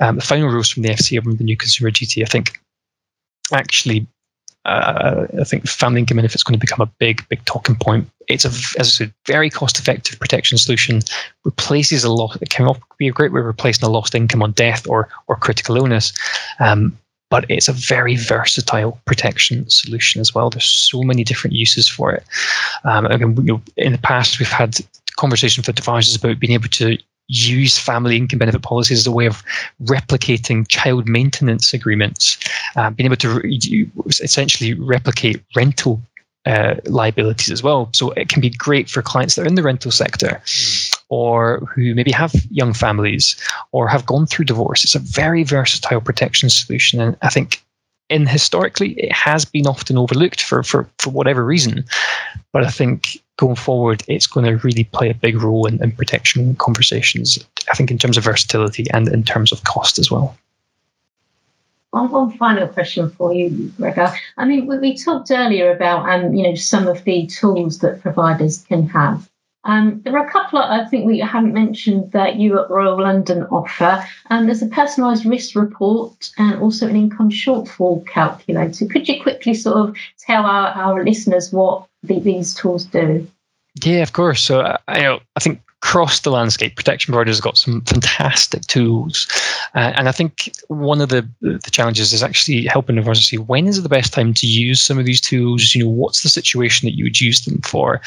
um, 0.00 0.16
the 0.16 0.22
final 0.22 0.48
rules 0.48 0.70
from 0.70 0.82
the 0.82 0.90
FCA 0.90 1.24
around 1.24 1.38
the 1.38 1.44
new 1.44 1.56
consumer 1.56 1.90
duty. 1.90 2.22
I 2.22 2.26
think 2.26 2.60
actually 3.52 4.06
uh, 4.64 5.26
I 5.40 5.44
think 5.44 5.68
family 5.68 6.00
income 6.00 6.16
benefit 6.16 6.36
is 6.36 6.42
going 6.42 6.58
to 6.58 6.66
become 6.66 6.80
a 6.80 6.90
big, 6.98 7.26
big 7.28 7.44
talking 7.44 7.76
point. 7.76 8.08
It's 8.28 8.44
a, 8.44 8.48
as 8.80 8.86
I 8.88 8.90
said, 8.90 9.14
very 9.26 9.50
cost-effective 9.50 10.18
protection 10.18 10.56
solution. 10.58 11.00
Replaces 11.44 12.04
a 12.04 12.10
lot. 12.10 12.40
It 12.40 12.50
can 12.50 12.74
be 12.96 13.08
a 13.08 13.12
great 13.12 13.32
way 13.32 13.40
of 13.40 13.46
replacing 13.46 13.86
a 13.86 13.90
lost 13.90 14.14
income 14.14 14.42
on 14.42 14.52
death 14.52 14.88
or 14.88 15.08
or 15.26 15.36
critical 15.36 15.76
illness. 15.76 16.12
Um, 16.60 16.96
but 17.30 17.44
it's 17.50 17.68
a 17.68 17.72
very 17.72 18.16
versatile 18.16 19.00
protection 19.06 19.68
solution 19.68 20.20
as 20.20 20.34
well. 20.34 20.50
There's 20.50 20.64
so 20.64 21.02
many 21.02 21.24
different 21.24 21.56
uses 21.56 21.88
for 21.88 22.12
it. 22.12 22.24
Um, 22.84 23.06
again, 23.06 23.36
you 23.36 23.54
know, 23.54 23.62
in 23.76 23.92
the 23.92 23.98
past, 23.98 24.38
we've 24.38 24.48
had 24.48 24.76
conversations 25.16 25.66
with 25.66 25.78
advisors 25.78 26.16
about 26.16 26.38
being 26.38 26.52
able 26.52 26.68
to 26.68 26.96
use 27.28 27.78
family 27.78 28.16
income 28.16 28.38
benefit 28.38 28.62
policies 28.62 29.00
as 29.00 29.06
a 29.06 29.12
way 29.12 29.26
of 29.26 29.42
replicating 29.84 30.66
child 30.68 31.08
maintenance 31.08 31.72
agreements, 31.72 32.38
uh, 32.76 32.90
being 32.90 33.06
able 33.06 33.16
to 33.16 33.40
re- 33.40 33.90
essentially 34.20 34.74
replicate 34.74 35.42
rental 35.56 36.02
uh, 36.46 36.74
liabilities 36.84 37.50
as 37.50 37.62
well. 37.62 37.88
So 37.92 38.10
it 38.12 38.28
can 38.28 38.42
be 38.42 38.50
great 38.50 38.90
for 38.90 39.00
clients 39.00 39.34
that 39.34 39.42
are 39.42 39.48
in 39.48 39.54
the 39.54 39.62
rental 39.62 39.90
sector 39.90 40.42
or 41.08 41.60
who 41.74 41.94
maybe 41.94 42.12
have 42.12 42.34
young 42.50 42.74
families 42.74 43.36
or 43.72 43.88
have 43.88 44.04
gone 44.04 44.26
through 44.26 44.44
divorce. 44.44 44.84
It's 44.84 44.94
a 44.94 44.98
very 44.98 45.42
versatile 45.42 46.00
protection 46.00 46.50
solution. 46.50 47.00
And 47.00 47.16
I 47.22 47.30
think 47.30 47.62
in 48.10 48.26
historically 48.26 48.92
it 48.92 49.12
has 49.12 49.46
been 49.46 49.66
often 49.66 49.96
overlooked 49.96 50.42
for, 50.42 50.62
for, 50.62 50.88
for 50.98 51.10
whatever 51.10 51.44
reason. 51.44 51.84
But 52.52 52.64
I 52.64 52.70
think 52.70 53.22
going 53.36 53.56
forward, 53.56 54.02
it's 54.08 54.26
going 54.26 54.46
to 54.46 54.56
really 54.64 54.84
play 54.84 55.10
a 55.10 55.14
big 55.14 55.40
role 55.42 55.66
in, 55.66 55.82
in 55.82 55.92
protection 55.92 56.54
conversations, 56.56 57.38
I 57.70 57.74
think, 57.74 57.90
in 57.90 57.98
terms 57.98 58.16
of 58.16 58.24
versatility 58.24 58.86
and 58.90 59.08
in 59.08 59.24
terms 59.24 59.52
of 59.52 59.64
cost 59.64 59.98
as 59.98 60.10
well. 60.10 60.36
One, 61.90 62.10
one 62.10 62.32
final 62.32 62.66
question 62.66 63.10
for 63.10 63.32
you, 63.32 63.72
Gregor. 63.76 64.12
I 64.36 64.44
mean, 64.44 64.66
we, 64.66 64.78
we 64.78 64.96
talked 64.96 65.30
earlier 65.30 65.72
about 65.72 66.08
um, 66.08 66.34
you 66.34 66.42
know 66.42 66.54
some 66.56 66.88
of 66.88 67.04
the 67.04 67.26
tools 67.26 67.78
that 67.80 68.02
providers 68.02 68.64
can 68.68 68.88
have. 68.88 69.28
Um, 69.64 70.02
there 70.04 70.18
are 70.18 70.26
a 70.26 70.30
couple 70.30 70.58
of, 70.58 70.70
I 70.70 70.84
think 70.86 71.06
we 71.06 71.20
haven't 71.20 71.54
mentioned 71.54 72.12
that 72.12 72.36
you 72.36 72.60
at 72.60 72.68
Royal 72.68 73.00
London 73.00 73.44
offer. 73.44 74.04
Um, 74.28 74.46
there's 74.46 74.60
a 74.60 74.66
personalised 74.66 75.28
risk 75.28 75.56
report 75.56 76.30
and 76.36 76.60
also 76.60 76.86
an 76.86 76.96
income 76.96 77.30
shortfall 77.30 78.06
calculator. 78.06 78.86
Could 78.86 79.08
you 79.08 79.22
quickly 79.22 79.54
sort 79.54 79.76
of 79.76 79.96
tell 80.18 80.44
our, 80.44 80.68
our 80.68 81.02
listeners 81.04 81.50
what 81.50 81.86
these 82.06 82.54
tools 82.54 82.84
do? 82.84 83.26
Yeah, 83.82 84.02
of 84.02 84.12
course. 84.12 84.40
So 84.40 84.60
I, 84.86 85.06
uh, 85.06 85.18
I 85.34 85.40
think 85.40 85.60
across 85.82 86.20
the 86.20 86.30
landscape, 86.30 86.76
protection 86.76 87.12
providers 87.12 87.38
have 87.38 87.44
got 87.44 87.58
some 87.58 87.80
fantastic 87.82 88.62
tools, 88.66 89.26
uh, 89.74 89.92
and 89.96 90.08
I 90.08 90.12
think 90.12 90.52
one 90.68 91.00
of 91.00 91.08
the 91.08 91.28
the 91.40 91.70
challenges 91.70 92.12
is 92.12 92.22
actually 92.22 92.66
helping 92.66 92.98
advisors 92.98 93.28
see 93.28 93.38
when 93.38 93.66
is 93.66 93.82
the 93.82 93.88
best 93.88 94.12
time 94.12 94.32
to 94.34 94.46
use 94.46 94.80
some 94.80 94.98
of 94.98 95.06
these 95.06 95.20
tools. 95.20 95.74
You 95.74 95.84
know, 95.84 95.90
what's 95.90 96.22
the 96.22 96.28
situation 96.28 96.86
that 96.86 96.96
you 96.96 97.04
would 97.04 97.20
use 97.20 97.44
them 97.44 97.60
for? 97.62 98.00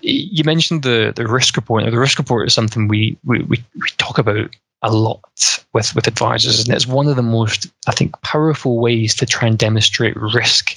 You 0.00 0.42
mentioned 0.44 0.82
the 0.82 1.12
the 1.14 1.26
risk 1.26 1.54
report. 1.56 1.84
Now, 1.84 1.90
the 1.90 1.98
risk 1.98 2.18
report 2.18 2.46
is 2.46 2.54
something 2.54 2.88
we 2.88 3.18
we, 3.24 3.40
we, 3.42 3.62
we 3.74 3.88
talk 3.98 4.16
about 4.16 4.48
a 4.82 4.92
lot 4.92 5.64
with, 5.72 5.94
with 5.94 6.06
advisors. 6.06 6.60
And 6.60 6.74
it's 6.74 6.86
one 6.86 7.06
of 7.06 7.16
the 7.16 7.22
most, 7.22 7.66
I 7.86 7.92
think, 7.92 8.20
powerful 8.22 8.78
ways 8.78 9.14
to 9.16 9.26
try 9.26 9.48
and 9.48 9.58
demonstrate 9.58 10.16
risk 10.16 10.76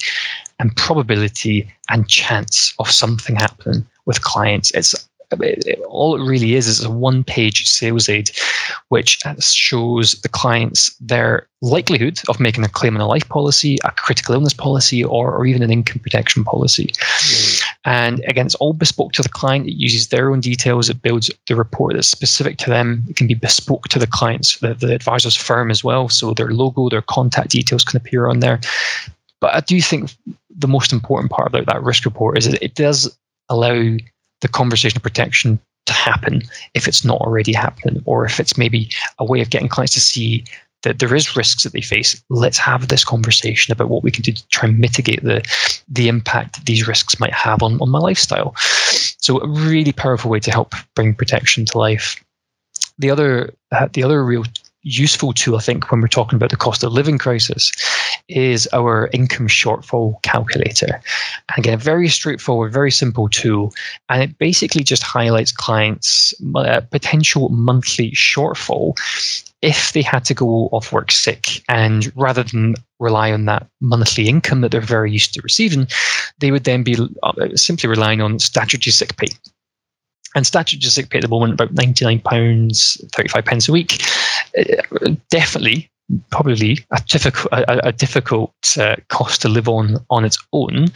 and 0.58 0.76
probability 0.76 1.70
and 1.88 2.08
chance 2.08 2.74
of 2.78 2.90
something 2.90 3.36
happening 3.36 3.86
with 4.06 4.22
clients. 4.22 4.70
It's 4.72 4.94
it, 5.40 5.80
all 5.88 6.14
it 6.14 6.24
really 6.24 6.54
is 6.54 6.68
is 6.68 6.84
a 6.84 6.90
one 6.90 7.24
page 7.24 7.66
sales 7.66 8.08
aid 8.08 8.30
which 8.88 9.18
shows 9.40 10.12
the 10.20 10.28
clients 10.28 10.94
their 11.00 11.48
likelihood 11.62 12.20
of 12.28 12.40
making 12.40 12.64
a 12.64 12.68
claim 12.68 12.94
on 12.94 13.00
a 13.00 13.06
life 13.06 13.28
policy, 13.28 13.78
a 13.84 13.90
critical 13.92 14.34
illness 14.34 14.54
policy, 14.54 15.02
or, 15.02 15.34
or 15.34 15.46
even 15.46 15.62
an 15.62 15.70
income 15.70 15.98
protection 16.00 16.44
policy. 16.44 16.92
Mm. 16.94 17.62
And 17.84 18.20
again, 18.26 18.46
it's 18.46 18.54
all 18.56 18.72
bespoke 18.72 19.12
to 19.12 19.22
the 19.22 19.28
client. 19.28 19.68
It 19.68 19.74
uses 19.74 20.08
their 20.08 20.30
own 20.30 20.40
details. 20.40 20.88
It 20.88 21.02
builds 21.02 21.30
the 21.48 21.56
report 21.56 21.94
that's 21.94 22.08
specific 22.08 22.56
to 22.58 22.70
them. 22.70 23.04
It 23.08 23.16
can 23.16 23.26
be 23.26 23.34
bespoke 23.34 23.88
to 23.88 23.98
the 23.98 24.06
clients, 24.06 24.58
the, 24.58 24.74
the 24.74 24.94
advisor's 24.94 25.36
firm 25.36 25.70
as 25.70 25.84
well. 25.84 26.08
So 26.08 26.32
their 26.32 26.52
logo, 26.52 26.88
their 26.88 27.02
contact 27.02 27.50
details 27.50 27.84
can 27.84 27.98
appear 27.98 28.26
on 28.26 28.40
there. 28.40 28.60
But 29.40 29.54
I 29.54 29.60
do 29.60 29.80
think 29.82 30.14
the 30.48 30.68
most 30.68 30.92
important 30.92 31.30
part 31.30 31.48
about 31.48 31.66
that 31.66 31.82
risk 31.82 32.06
report 32.06 32.38
is 32.38 32.50
that 32.50 32.62
it 32.64 32.74
does 32.74 33.14
allow 33.50 33.96
the 34.40 34.48
conversation 34.48 35.00
protection 35.00 35.60
to 35.86 35.92
happen 35.92 36.42
if 36.72 36.88
it's 36.88 37.04
not 37.04 37.20
already 37.20 37.52
happening, 37.52 38.02
or 38.06 38.24
if 38.24 38.40
it's 38.40 38.56
maybe 38.56 38.90
a 39.18 39.24
way 39.24 39.42
of 39.42 39.50
getting 39.50 39.68
clients 39.68 39.92
to 39.92 40.00
see 40.00 40.42
that 40.84 41.00
there 41.00 41.14
is 41.14 41.36
risks 41.36 41.64
that 41.64 41.72
they 41.72 41.80
face. 41.80 42.22
Let's 42.30 42.58
have 42.58 42.88
this 42.88 43.04
conversation 43.04 43.72
about 43.72 43.88
what 43.88 44.02
we 44.02 44.10
can 44.10 44.22
do 44.22 44.32
to 44.32 44.48
try 44.48 44.68
and 44.68 44.78
mitigate 44.78 45.22
the 45.22 45.42
the 45.88 46.08
impact 46.08 46.54
that 46.54 46.66
these 46.66 46.86
risks 46.86 47.18
might 47.18 47.34
have 47.34 47.62
on, 47.62 47.80
on 47.80 47.90
my 47.90 47.98
lifestyle. 47.98 48.54
So 48.56 49.40
a 49.40 49.48
really 49.48 49.92
powerful 49.92 50.30
way 50.30 50.40
to 50.40 50.50
help 50.50 50.74
bring 50.94 51.14
protection 51.14 51.64
to 51.66 51.78
life. 51.78 52.22
The 52.98 53.10
other 53.10 53.52
uh, 53.72 53.88
the 53.92 54.04
other 54.04 54.24
real 54.24 54.44
useful 54.84 55.32
tool, 55.32 55.56
I 55.56 55.60
think, 55.60 55.90
when 55.90 56.00
we're 56.00 56.08
talking 56.08 56.36
about 56.36 56.50
the 56.50 56.56
cost 56.56 56.84
of 56.84 56.92
living 56.92 57.18
crisis, 57.18 57.72
is 58.28 58.68
our 58.72 59.10
income 59.12 59.48
shortfall 59.48 60.22
calculator. 60.22 61.00
And 61.48 61.58
again, 61.58 61.74
a 61.74 61.78
very 61.78 62.08
straightforward, 62.08 62.72
very 62.72 62.90
simple 62.90 63.28
tool. 63.28 63.72
And 64.08 64.22
it 64.22 64.38
basically 64.38 64.84
just 64.84 65.02
highlights 65.02 65.52
clients' 65.52 66.32
uh, 66.54 66.80
potential 66.90 67.48
monthly 67.48 68.12
shortfall 68.12 68.94
if 69.62 69.92
they 69.94 70.02
had 70.02 70.24
to 70.26 70.34
go 70.34 70.68
off 70.72 70.92
work 70.92 71.10
sick. 71.10 71.62
And 71.68 72.12
rather 72.16 72.42
than 72.42 72.74
rely 73.00 73.32
on 73.32 73.46
that 73.46 73.66
monthly 73.80 74.28
income 74.28 74.60
that 74.60 74.70
they're 74.70 74.80
very 74.80 75.10
used 75.10 75.34
to 75.34 75.42
receiving, 75.42 75.88
they 76.38 76.50
would 76.50 76.64
then 76.64 76.82
be 76.82 76.96
uh, 77.22 77.32
simply 77.54 77.88
relying 77.88 78.20
on 78.20 78.38
statutory 78.38 78.92
sick 78.92 79.16
pay 79.16 79.28
and 80.34 80.46
statutory 80.46 80.90
sick 80.90 81.10
pay 81.10 81.18
at 81.18 81.22
the 81.22 81.28
moment 81.28 81.54
about 81.54 81.72
ninety 81.72 82.04
nine 82.04 82.20
pounds 82.20 83.00
thirty 83.12 83.28
five 83.28 83.44
pence 83.44 83.68
a 83.68 83.72
week. 83.72 84.02
Uh, 84.58 85.14
definitely, 85.30 85.90
probably 86.30 86.78
a 86.90 87.00
difficult 87.08 87.52
a, 87.52 87.88
a 87.88 87.92
difficult 87.92 88.52
uh, 88.78 88.96
cost 89.08 89.42
to 89.42 89.48
live 89.48 89.68
on 89.68 89.96
on 90.10 90.24
its 90.24 90.38
own. 90.52 90.86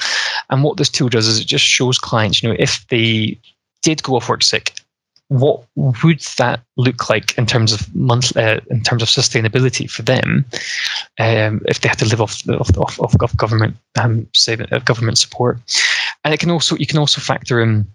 And 0.50 0.64
what 0.64 0.76
this 0.76 0.90
tool 0.90 1.08
does 1.08 1.26
is 1.26 1.40
it 1.40 1.46
just 1.46 1.64
shows 1.64 1.98
clients, 1.98 2.42
you 2.42 2.48
know, 2.48 2.56
if 2.58 2.86
they 2.88 3.38
did 3.82 4.02
go 4.02 4.16
off 4.16 4.28
work 4.28 4.42
sick, 4.42 4.72
what 5.28 5.62
would 5.76 6.20
that 6.38 6.60
look 6.76 7.10
like 7.10 7.36
in 7.36 7.46
terms 7.46 7.72
of 7.72 7.94
month 7.94 8.36
uh, 8.36 8.60
in 8.70 8.82
terms 8.82 9.02
of 9.02 9.08
sustainability 9.08 9.90
for 9.90 10.02
them 10.02 10.44
um, 11.18 11.60
if 11.66 11.80
they 11.80 11.88
had 11.88 11.98
to 11.98 12.06
live 12.06 12.20
off 12.20 12.48
off, 12.48 12.76
off, 12.78 12.98
off 13.20 13.36
government 13.36 13.76
um, 14.00 14.26
saving, 14.34 14.66
uh, 14.72 14.78
government 14.80 15.18
support 15.18 15.58
and 16.24 16.32
it 16.32 16.40
can 16.40 16.50
also 16.50 16.76
you 16.76 16.86
can 16.86 16.98
also 16.98 17.20
factor 17.20 17.60
in 17.60 17.86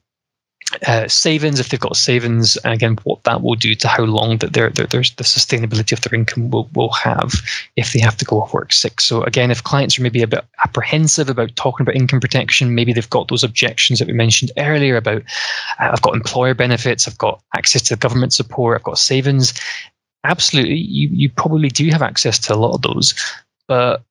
uh, 0.87 1.07
savings, 1.07 1.59
if 1.59 1.69
they've 1.69 1.79
got 1.79 1.95
savings, 1.95 2.57
and 2.57 2.73
again, 2.73 2.97
what 3.03 3.23
that 3.23 3.41
will 3.41 3.55
do 3.55 3.75
to 3.75 3.87
how 3.87 4.03
long 4.03 4.37
that 4.37 4.53
their, 4.53 4.69
their, 4.69 4.85
the 4.87 5.23
sustainability 5.23 5.91
of 5.91 6.01
their 6.01 6.17
income 6.17 6.49
will, 6.49 6.69
will 6.73 6.91
have 6.91 7.33
if 7.75 7.93
they 7.93 7.99
have 7.99 8.17
to 8.17 8.25
go 8.25 8.41
off 8.41 8.53
work 8.53 8.73
sick. 8.73 8.99
So 8.99 9.23
again, 9.23 9.51
if 9.51 9.63
clients 9.63 9.97
are 9.97 10.01
maybe 10.01 10.21
a 10.21 10.27
bit 10.27 10.45
apprehensive 10.63 11.29
about 11.29 11.55
talking 11.55 11.83
about 11.83 11.95
income 11.95 12.19
protection, 12.19 12.75
maybe 12.75 12.93
they've 12.93 13.09
got 13.09 13.27
those 13.27 13.43
objections 13.43 13.99
that 13.99 14.07
we 14.07 14.13
mentioned 14.13 14.51
earlier 14.57 14.97
about 14.97 15.21
uh, 15.79 15.89
I've 15.91 16.01
got 16.01 16.15
employer 16.15 16.53
benefits, 16.53 17.07
I've 17.07 17.17
got 17.17 17.41
access 17.55 17.81
to 17.83 17.95
government 17.95 18.33
support, 18.33 18.77
I've 18.77 18.83
got 18.83 18.97
savings. 18.97 19.53
Absolutely, 20.23 20.75
you, 20.75 21.09
you 21.11 21.29
probably 21.29 21.69
do 21.69 21.87
have 21.89 22.01
access 22.01 22.39
to 22.39 22.53
a 22.53 22.55
lot 22.55 22.73
of 22.73 22.81
those, 22.81 23.13
but 23.67 24.03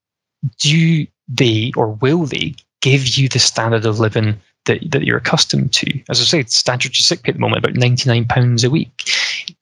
do 0.59 1.07
they 1.29 1.73
or 1.77 1.93
will 1.93 2.25
they 2.25 2.55
give 2.83 3.17
you 3.17 3.29
the 3.29 3.39
standard 3.39 3.87
of 3.87 4.01
living 4.01 4.39
that, 4.67 4.91
that 4.91 5.03
you're 5.03 5.19
accustomed 5.19 5.73
to. 5.75 6.03
As 6.09 6.21
I 6.21 6.25
say, 6.25 6.43
statutory 6.45 6.95
sick 6.95 7.23
pay 7.23 7.31
at 7.31 7.35
the 7.35 7.41
moment 7.41 7.65
about 7.65 7.77
ninety 7.77 8.09
nine 8.09 8.25
pounds 8.25 8.65
a 8.65 8.71
week. 8.71 9.11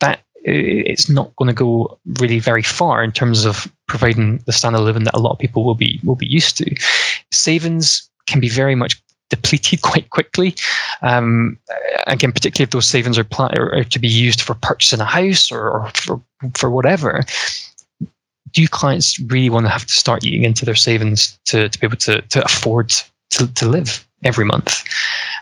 That 0.01 0.21
it's 0.43 1.11
not 1.11 1.35
going 1.37 1.49
to 1.49 1.55
go 1.55 1.99
really 2.19 2.39
very 2.39 2.63
far 2.63 3.05
in 3.05 3.13
terms 3.13 3.45
of 3.45 3.71
providing 3.89 4.39
the 4.47 4.53
standard 4.53 4.79
of 4.79 4.85
living 4.85 5.05
that 5.05 5.17
a 5.17 5.21
lot 5.21 5.33
of 5.33 5.39
people 5.39 5.65
will 5.65 5.75
be 5.75 6.01
will 6.05 6.17
be 6.17 6.27
used 6.27 6.57
to. 6.59 6.75
Savings 7.33 8.09
can 8.27 8.41
be 8.41 8.49
very 8.49 8.75
much 8.75 9.01
depleted 9.29 9.83
quite 9.83 10.11
quickly. 10.11 10.55
Um, 11.03 11.59
again, 12.07 12.33
particularly 12.33 12.65
if 12.65 12.71
those 12.71 12.89
savings 12.89 13.19
are, 13.19 13.27
are, 13.31 13.85
to 13.85 13.99
be 13.99 14.09
used 14.09 14.43
for 14.43 14.55
purchasing 14.55 15.01
a 15.01 15.05
house 15.05 15.51
or, 15.51 15.71
or 15.71 15.91
for 15.95 16.21
for 16.55 16.71
whatever. 16.71 17.25
Do 18.53 18.67
clients 18.67 19.21
really 19.21 19.51
want 19.51 19.67
to 19.67 19.71
have 19.71 19.87
to 19.87 19.95
start 19.95 20.25
eating 20.25 20.43
into 20.43 20.65
their 20.65 20.75
savings 20.75 21.39
to, 21.45 21.69
to 21.69 21.79
be 21.79 21.87
able 21.87 21.99
to, 21.99 22.21
to 22.21 22.45
afford 22.45 22.93
to, 23.31 23.47
to 23.55 23.69
live? 23.69 24.05
Every 24.25 24.45
month. 24.45 24.85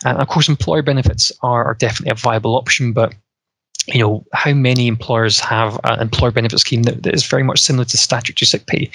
And 0.04 0.18
of 0.18 0.28
course, 0.28 0.48
employer 0.48 0.82
benefits 0.82 1.32
are, 1.42 1.64
are 1.64 1.74
definitely 1.74 2.12
a 2.12 2.14
viable 2.14 2.56
option, 2.56 2.92
but 2.92 3.14
you 3.94 4.00
know 4.00 4.24
how 4.34 4.52
many 4.52 4.86
employers 4.86 5.40
have 5.40 5.80
an 5.84 6.00
employer 6.00 6.30
benefit 6.30 6.58
scheme 6.58 6.82
that, 6.82 7.02
that 7.02 7.14
is 7.14 7.26
very 7.26 7.42
much 7.42 7.60
similar 7.60 7.84
to 7.86 7.96
statutory 7.96 8.46
sick 8.46 8.66
pay? 8.66 8.90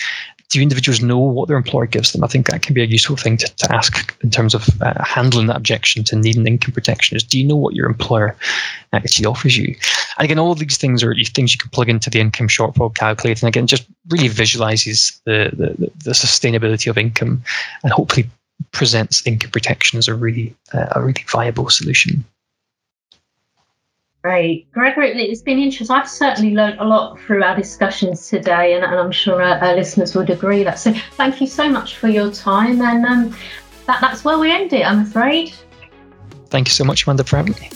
Do 0.49 0.61
individuals 0.61 1.01
know 1.01 1.17
what 1.17 1.47
their 1.47 1.57
employer 1.57 1.87
gives 1.87 2.11
them? 2.11 2.23
I 2.23 2.27
think 2.27 2.47
that 2.47 2.61
can 2.61 2.75
be 2.75 2.83
a 2.83 2.85
useful 2.85 3.15
thing 3.15 3.37
to, 3.37 3.47
to 3.47 3.73
ask 3.73 4.15
in 4.23 4.29
terms 4.29 4.53
of 4.53 4.69
uh, 4.81 5.03
handling 5.03 5.47
that 5.47 5.57
objection 5.57 6.03
to 6.05 6.15
needing 6.15 6.45
income 6.45 6.73
protection 6.73 7.17
is 7.17 7.23
do 7.23 7.39
you 7.39 7.47
know 7.47 7.55
what 7.55 7.73
your 7.73 7.87
employer 7.87 8.35
actually 8.91 9.25
offers 9.25 9.57
you? 9.57 9.75
And 10.19 10.25
again 10.25 10.37
all 10.37 10.51
of 10.51 10.59
these 10.59 10.77
things 10.77 11.01
are 11.03 11.15
things 11.33 11.53
you 11.53 11.57
can 11.57 11.71
plug 11.71 11.89
into 11.89 12.11
the 12.11 12.19
income 12.19 12.47
shortfall 12.47 12.93
calculator 12.93 13.47
and 13.47 13.49
again 13.49 13.65
just 13.65 13.87
really 14.09 14.27
visualizes 14.27 15.19
the, 15.25 15.49
the, 15.53 15.91
the 16.03 16.11
sustainability 16.11 16.87
of 16.87 16.99
income 16.99 17.43
and 17.81 17.91
hopefully 17.91 18.29
presents 18.71 19.25
income 19.25 19.51
protection 19.51 19.97
as 19.97 20.07
a 20.07 20.15
really 20.15 20.55
uh, 20.73 20.87
a 20.91 21.01
really 21.01 21.23
viable 21.27 21.69
solution. 21.69 22.23
Great, 24.23 24.71
Gregor, 24.71 25.01
it's 25.01 25.41
been 25.41 25.59
interesting. 25.59 25.93
I've 25.93 26.07
certainly 26.07 26.55
learned 26.55 26.79
a 26.79 26.85
lot 26.85 27.19
through 27.19 27.43
our 27.43 27.57
discussions 27.57 28.29
today, 28.29 28.73
and, 28.73 28.85
and 28.85 28.95
I'm 28.95 29.11
sure 29.11 29.43
our, 29.43 29.57
our, 29.57 29.75
listeners 29.75 30.15
would 30.15 30.29
agree 30.29 30.63
that. 30.63 30.79
So, 30.79 30.93
thank 31.17 31.41
you 31.41 31.47
so 31.47 31.67
much 31.67 31.97
for 31.97 32.07
your 32.07 32.31
time, 32.31 32.81
and 32.81 33.05
um, 33.05 33.37
that, 33.85 33.99
that's 33.99 34.23
where 34.23 34.37
we 34.37 34.49
end 34.49 34.71
it. 34.71 34.87
I'm 34.87 35.01
afraid. 35.01 35.53
Thank 36.47 36.69
you 36.69 36.71
so 36.71 36.85
much, 36.85 37.05
Amanda, 37.05 37.25
for 37.25 37.35
having 37.35 37.53
me. 37.59 37.69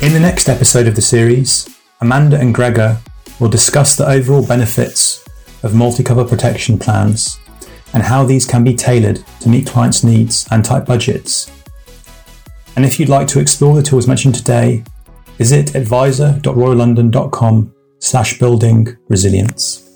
In 0.00 0.12
the 0.12 0.20
next 0.20 0.48
episode 0.48 0.88
of 0.88 0.96
the 0.96 1.02
series, 1.02 1.68
Amanda 2.00 2.38
and 2.38 2.54
Gregor 2.54 3.00
will 3.40 3.48
discuss 3.48 3.96
the 3.96 4.08
overall 4.08 4.46
benefits 4.46 5.24
of 5.64 5.74
multi-cover 5.74 6.24
protection 6.24 6.78
plans 6.78 7.40
and 7.92 8.04
how 8.04 8.24
these 8.24 8.46
can 8.46 8.62
be 8.62 8.74
tailored 8.74 9.24
to 9.40 9.48
meet 9.48 9.66
clients' 9.66 10.04
needs 10.04 10.46
and 10.50 10.64
tight 10.64 10.86
budgets. 10.86 11.50
And 12.76 12.84
if 12.84 13.00
you'd 13.00 13.08
like 13.08 13.26
to 13.28 13.40
explore 13.40 13.74
the 13.74 13.82
tools 13.82 14.06
mentioned 14.06 14.36
today, 14.36 14.84
visit 15.38 15.74
adviser.royallondon.com 15.74 17.74
slash 17.98 18.38
building 18.38 18.96
resilience. 19.08 19.87